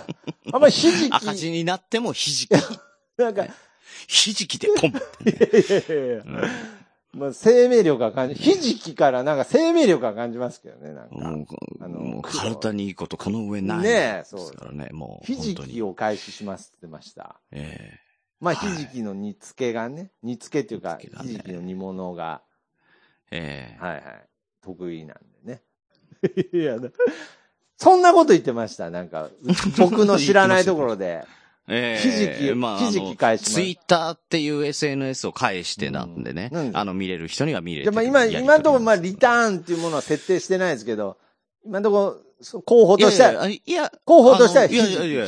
[0.52, 2.50] あんまひじ赤字き、になってもひじき。
[3.18, 3.50] なんか、い
[4.06, 4.92] ひじきでポンっ
[5.24, 5.38] てね。
[5.88, 6.81] やいやいやうん
[7.14, 11.14] まあ、生命力が感じ、ひじきからなんか生命力が感じますけどね、なんか。
[11.14, 11.46] もう
[11.80, 15.54] あの体にいいことこの上ないねえですからね、もうひじ。
[15.54, 17.38] きを開始しますってました。
[17.50, 17.98] え
[18.40, 22.42] まあ、はいひじきの煮付けがね、煮付けっていうか、ねひじきの煮物が、
[23.30, 24.28] えええはいはい、
[24.62, 25.62] 得意なんでね。
[26.52, 26.88] いや、だ
[27.76, 29.28] そんなこと言ってました、なんか。
[29.76, 31.24] 僕の知らないところで。
[31.68, 37.84] えひじきまあ、ひじき返しツイッターっていう SNS を返してなんでね、うんうんあの、見れる人には見れる。
[37.84, 41.18] でまあ今、今のところ、まあ、リターンっていうものは設定してないですけど、
[41.64, 42.32] 今のところ、
[42.64, 44.76] 候補としては、いや候補としてはひ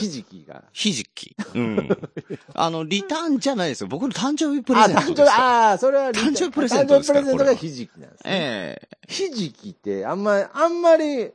[0.09, 0.64] じきが。
[0.72, 1.37] ひじき。
[1.55, 1.89] うん。
[2.55, 3.87] あの、リターンじゃないですよ。
[3.87, 5.68] 僕の誕生日プレあ、ゼント誕生日、ですから。
[5.68, 8.30] ああ、それは誕生日プレゼント誕生日プレゼントがひじきなんですね。
[8.32, 11.30] ええひじきって、あんまり、あんまり、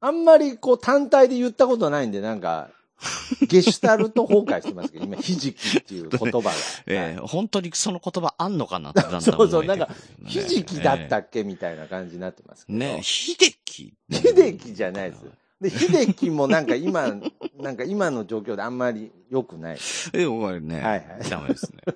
[0.00, 2.70] あんまりこう単体で言ったことないんで、なんか、
[3.46, 6.52] ゲシュタルト崩壊してますけど、今、ひじきっていう言葉が。
[6.86, 9.88] ええ本当にその言葉あんのかなって だんだんそうそう、なんか、
[10.24, 12.78] ひじきだったえっけみたいな感じになってますけど。
[12.78, 13.94] えねひでき。
[14.10, 15.24] ひできじゃないです。
[15.60, 17.14] で、ひできもなんか今、
[17.58, 19.78] なんか今の状況であんまり良くない。
[20.12, 20.80] え、お前ね。
[20.80, 21.94] はいはいダメですね。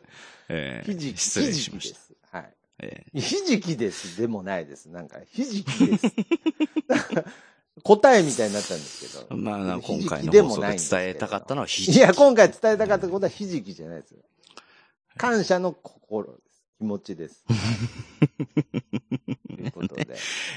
[0.48, 2.16] ええひじき、失礼ひじきでしまし。
[2.32, 2.50] はい。
[2.82, 4.86] えひじきですでもないです。
[4.86, 6.06] なんか、ひじきです。
[7.82, 9.26] 答えみたいになったんですけど。
[9.30, 11.96] えまあ、な今回の放送で伝えたかったのはひじき。
[11.96, 14.14] いや、今回伝えたかったことはひじきじゃないです。
[15.16, 16.62] 感謝の心です。
[16.78, 17.44] 気持ちです。
[17.46, 17.52] と
[19.52, 20.08] いうことで。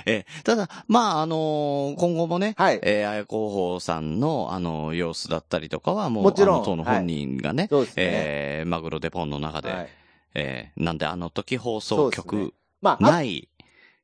[0.05, 8.03] ええただ、まあ、あのー今後もね、はいえー、あや広報さんの、あのー様子だったりとかは、もう、もちろん当の本人がね、そうですね。
[8.05, 9.89] えー、マグロデポンの中で、はい
[10.35, 13.49] えー、なんであの時放送そうですね局まあ、あない。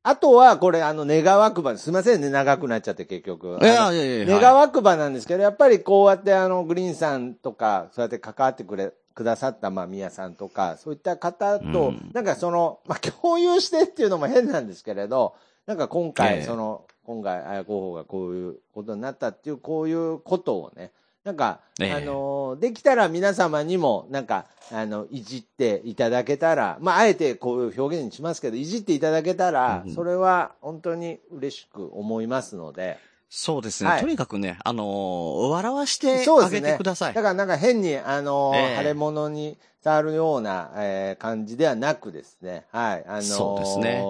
[0.09, 3.59] あとは、これ、あの、願わくば、すいませんね、長くなっちゃって、結局。
[3.61, 12.09] いやいやいや、願わくばなんですけど、やっぱりこうやって、あの、グリーンさんとか、そうやって関わってくれ、くださった、まあ、宮さんとか、そういった方と、うん。
[12.11, 15.35] なんかその、まあ、共有してっていうのも変なんですけれど、
[15.67, 16.41] なんか今え回、え。
[16.41, 20.91] その、今回、綾候補がこういうことになったっていう、こういうことをね、
[21.23, 21.91] なんか、ええ。
[21.93, 32.97] あの、できたら皆様にも、なんか、あの、いじっていただけたら、まあ、あえてこういう表現にしますけど、いじっていただけたらう、んそれは本当に嬉しく思いますので、
[33.29, 34.01] そうですね、はい。
[34.01, 37.13] とにかくね、あのー笑わしてあげてください。
[37.13, 38.77] だからなんか変に、あのーええ。
[38.77, 44.03] 腫れ物に触るような、えー感じではなくですね、はい、あのーそうですね。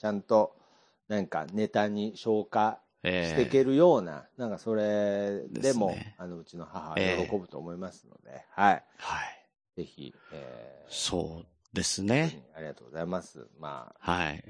[0.00, 0.52] ちゃんと、
[1.08, 9.46] なんかネタに消化えしていけるような、なんかそれでも、ですねあの、うちの母喜ぶと思いますので、はい、はい。
[9.76, 12.42] ぜひ、えーそうです本ね。
[12.56, 13.46] ありがとうございます。
[13.60, 14.44] まはい。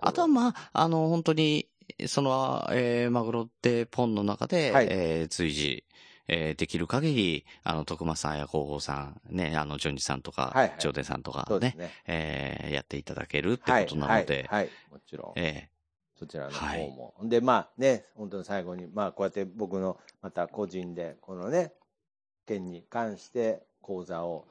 [0.00, 1.68] あ、とはまあ、あの、本当に、
[2.06, 5.84] その、えー、マグロってポンの中で、はいえー、随時、
[6.28, 11.90] えー、できる限り、あの、徳間さんや広報さん、ね、あの、ジョンジさんとか、はいはいジョーデンさんとかねね。
[12.06, 15.40] えー、やっていただけるってはい、ことなので、はい、はい、もちろん。
[15.40, 15.69] え
[16.20, 17.14] そちらの方も。
[17.22, 21.72] で、まあね、本当に最後に、まあこうやって僕のまた個人で、このね、
[22.46, 24.46] 件に関して講座を、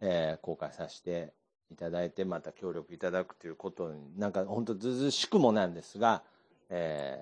[0.00, 1.32] えー公開させて
[1.72, 6.22] いただいて、また協力いただくということに、なんか本当ずうずうしくもなんですが、
[6.68, 7.20] え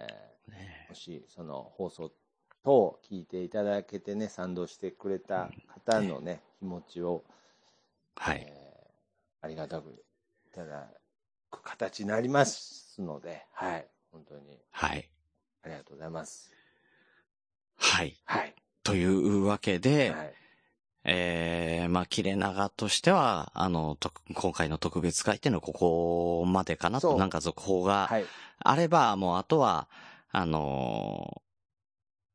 [0.49, 2.13] ーねーもしその放送
[2.65, 5.51] 等聞いていただけてね、賛同してくれた
[5.87, 7.25] 方のね、気持ちを、
[8.17, 8.47] はい。
[8.47, 8.69] えー
[9.41, 10.89] ありがたくいただ
[11.49, 15.09] く形になりますので、はい、本当にはい。
[15.65, 16.51] ありがとうございます。
[17.77, 18.17] はい。
[18.25, 18.55] はい。
[18.83, 20.35] というわけで、はい。
[21.05, 28.25] えー、まあ、切れ長としては、あの、と今回の特別会っていうのはここまでかなと、なんか続報がはい。
[28.61, 29.89] あれば、もうあとは、
[30.31, 31.49] あのー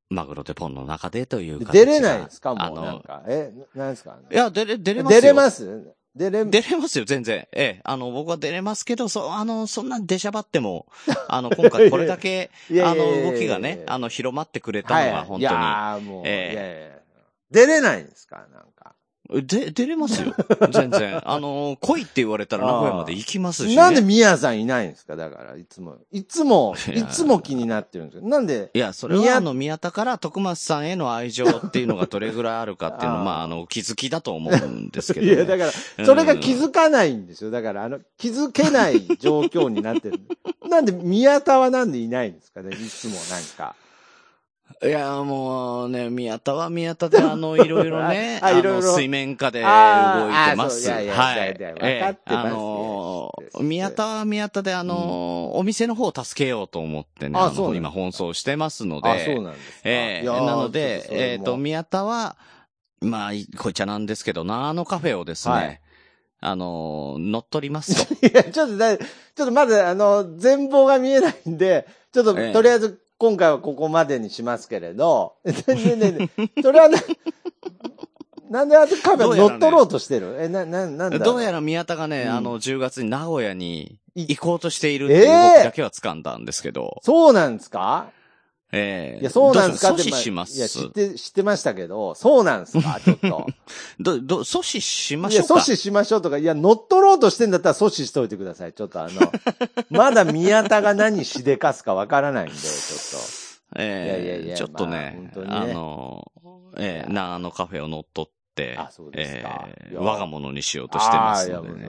[0.09, 2.51] マグロデポンの中でという形が出れないんですか？
[2.51, 3.23] あもうなんの、か。
[3.27, 4.19] え、なんですか？
[4.31, 5.21] いや、出れ、出れますよ。
[5.21, 5.95] 出れます？
[6.15, 7.47] 出れ、出れますよ、全然。
[7.51, 7.81] ええ。
[7.83, 10.85] あの、僕は出れますけど、そう、あの、そんな出しゃばっても、
[11.27, 13.03] あの、今回これだけ、 いやあいや。
[13.03, 15.43] いやいやの、動きがね、あの、広まってくれたはいのは、本い。
[15.43, 16.53] や当ーもう、ええ。
[16.53, 17.03] いやいや。
[17.51, 18.37] 出れないんですか？
[18.51, 18.95] なんか。
[19.41, 19.47] に。
[19.47, 20.33] で、出れますよ。
[20.71, 21.21] 全然。
[21.29, 23.75] あの、来いって言われたら名古屋まで行きますし、ね。
[23.75, 25.15] なんで宮さんいないんですか？
[25.15, 25.97] だから、いつも。
[26.11, 28.27] いつも、いつも気になってるんですよ。
[28.27, 35.33] なんで、いや、それは宮あの、宮田から徳松さんへの愛情っていうのがどれぐらいあるかっていうのあーまあ、あの、お気づきだと思うんですけど、ね。
[35.33, 35.65] いや、だか
[35.97, 37.51] ら、それが気づかないんですよ。
[37.51, 40.19] だから、あの、気づけない状況になってる。
[40.69, 42.75] なんで、宮田はなんでいないんですかね？
[42.75, 43.75] いつもなんか。
[44.83, 50.85] いや、もうね、宮田は宮田で、あの、いろいろね、 ああいろいろの、水面下で動いてます。
[50.85, 51.53] いやいやはい。
[51.53, 59.09] 分かええってますあの知ってる宮田は宮田で、あの、お店の方を助けようと思ってね、あの今奔走してますので。
[59.09, 59.81] あ、そうなんですか。
[59.85, 62.35] ええーなのでえっと、宮田は、
[62.99, 65.79] まあ、いこいちゃなんですけど、なあのカフェをですね、はい
[66.45, 68.13] あの、乗っ取りますと。
[68.27, 69.05] いや、ちょっとだ、ちょ
[69.43, 76.99] っとまず、あの、全貌が見えないんで、ちょっと、ええとりあえず、今回はここまでにしますけれど、 ねえねえねえそれはな、
[78.49, 80.35] なんであとカメラ乗っ取ろうとしてる？
[80.41, 81.17] え、な、な、なんだ？
[81.19, 82.31] ろどうやら宮田がね、うん。
[82.33, 88.09] あの、10月に名古屋にい行こうとしているっていう動きだけは掴んだんですけど、そうなんですか？
[88.75, 90.57] ええいや、そうなんですか阻止します？
[90.57, 92.99] いや、知って、知ってましたけど、そうなんですか？
[93.05, 93.45] ちょっと。
[93.99, 95.63] ど、ど、阻止しまいや、しょうか？
[95.63, 98.73] 阻止しましょうとか、いや、乗っ取ろうとしてんだったら阻止しといてください。
[98.73, 99.21] ちょっとあの、
[99.91, 103.21] まだ宮田が何しでかすかわからないんで、ちょっ
[103.75, 106.31] ええいやいやいやちょっとね、まあねあの、
[106.77, 111.87] ええ長野カフェを乗っ取って、あそうですかいやええ我が物にしようとしてますのでね。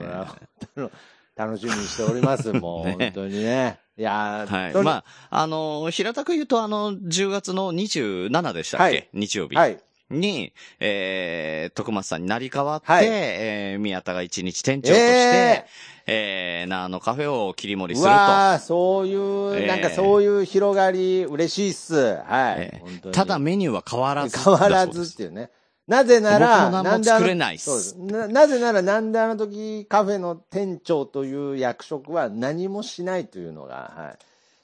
[1.35, 3.79] 楽しみにしております、もう、 ね本当にね。
[3.97, 4.83] いやーはい。
[4.83, 9.55] まあ、あの、平たく言うと、あの、10月の27でしたっけ、はい日曜日。
[9.55, 9.79] はい。
[10.09, 15.65] に、えー、徳松さんになり変わって、はいえー、宮田が一日店長として、え
[16.07, 18.19] えー、長野カフェを切り盛りうすると。
[18.19, 21.95] わーそういう、ええなんかそういう広がり、嬉しいっす。
[21.95, 22.25] はい。
[22.59, 24.37] えーただメニューは変わらず。
[24.37, 25.49] 変わらずっていうね。
[25.87, 28.27] なぜなら、なんであのないっすそうですな。
[28.27, 34.17] なぜなら、なんであの時カフェの店長という役職は何もしないというのが、はい。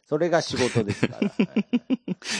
[0.08, 1.30] それが仕事ですから。
[1.30, 1.72] はい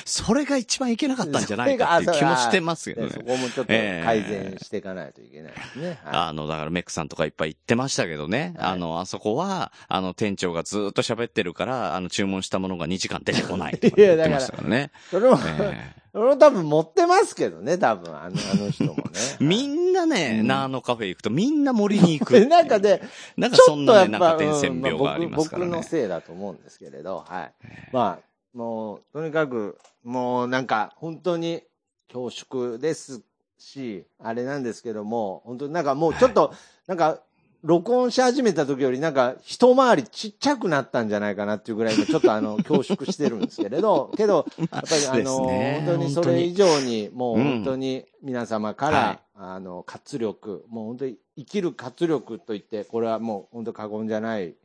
[0.06, 3.26] それが一番いけなかったんじゃないかっていう気もしてますけどでそね。
[3.26, 6.00] こもちょっと改善していかないといけないですね。
[6.04, 8.54] はあの、だからメックさんとかいっぱい言ってましたけどね。
[8.58, 14.92] はいあの、あそこは、あの、店長がずっと喋ってるから、あの、注文したものが2時間出てこないとか言ってましたからね。
[15.08, 15.10] い。
[15.10, 19.04] それも、えそれも多分持ってますけどね、多分、あのあの人もね。
[19.40, 22.50] え みんなね、うんナーノカフェ行くとみんな森に行くっていう。
[22.50, 23.02] なんかね、
[23.38, 25.66] なんかちそんなね、なんか伝染病がありうんますからね。
[25.68, 27.54] 僕僕のせいだと思うんですけれど、はい。
[27.94, 31.64] まあ、もう、とにかく、もうなんか、本当に
[32.12, 33.22] 恐縮です
[33.58, 36.54] し、あれなんですけども、本当になんかもうちょっと、
[36.88, 37.22] なんか、
[37.64, 45.84] 録音し始めた時よりなんか一回りちっちゃくなったんじゃないかなっていうぐらいのちょっとあの恐縮してるんですけれど、 けど、やっぱりあの、ね。
[45.86, 47.44] 本当にそれ以上にもううん。
[47.44, 49.20] 本当に皆様から、はい。
[49.36, 54.56] あの、活力、もう本当に生きる活力といって、これはもう本当過言じゃない、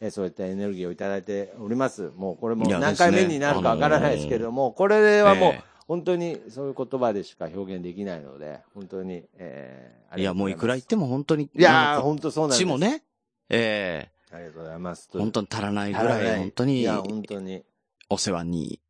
[0.00, 2.12] えーそういったエネルギーをいただいております。
[2.16, 12.58] もうこれも何回目になるかわからないですけれども、これはもうええ本当にそういう言葉でしか表現できないので、本当に、えーあいや、もういくら言っいても本当に、いや本当そうなんです。
[12.62, 13.02] っちもね、
[13.50, 15.10] えありがとうございます。
[15.14, 17.64] え本当に足らないぐら、い本当にいや、本当に。
[18.10, 18.80] お世話に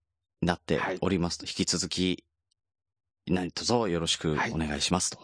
[0.42, 2.24] なっておりますと、引き続き、
[3.26, 5.18] 何卒よろしくお願いしますと。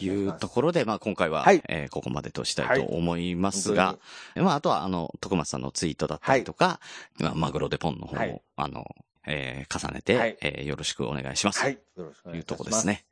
[0.00, 1.62] いうところで、まあ今回は、はい。
[1.68, 3.98] えーここまでとしたいと思いますが、
[4.36, 6.80] まああとはあの、徳松さんのツイートだったりとか、
[7.18, 8.42] まあマグロデポンの方も、はい。
[8.56, 8.84] あの、
[9.30, 11.60] えー重ねて、はいえーよろしくお願いします。
[11.60, 11.72] はい。
[11.74, 12.64] よろしくおというと願いします。
[12.64, 13.04] こですね。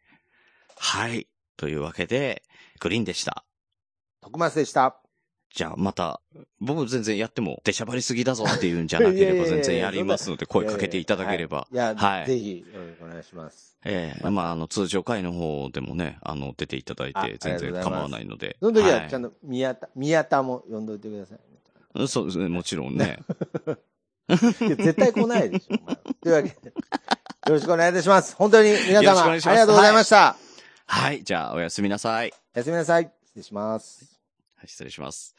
[0.77, 1.27] はい。
[1.57, 2.43] というわけで、
[2.81, 3.45] グリーンでした。
[4.21, 5.01] 徳松でした。
[5.55, 6.21] じゃあまた、
[6.61, 11.67] 僕全然やっても出しゃばりすぎだぞっていうんじゃなければ全然やりますので声かけていただければ。
[11.73, 12.65] いや、はいぜひ、
[13.03, 13.77] お願いします。
[13.85, 18.57] ええまあ、あの、通常回の方でもね、あの、出ていただいあて全然構わないので。
[18.61, 23.19] その時ははちゃんと宮田、宮田も呼んどいてくださいそうですね、もちろんね。
[24.29, 25.77] いや絶対来ないでしょ。
[25.83, 26.73] お前というわけで、よ
[27.47, 28.37] ろしくお願いいたします。
[28.37, 30.37] 本当に皆様、ありがとうございました。
[30.87, 32.33] はい、じゃあおやすみなさい。
[32.55, 33.11] おやすみなさい。
[33.27, 34.21] 失礼します。
[34.57, 35.35] はい、失礼します。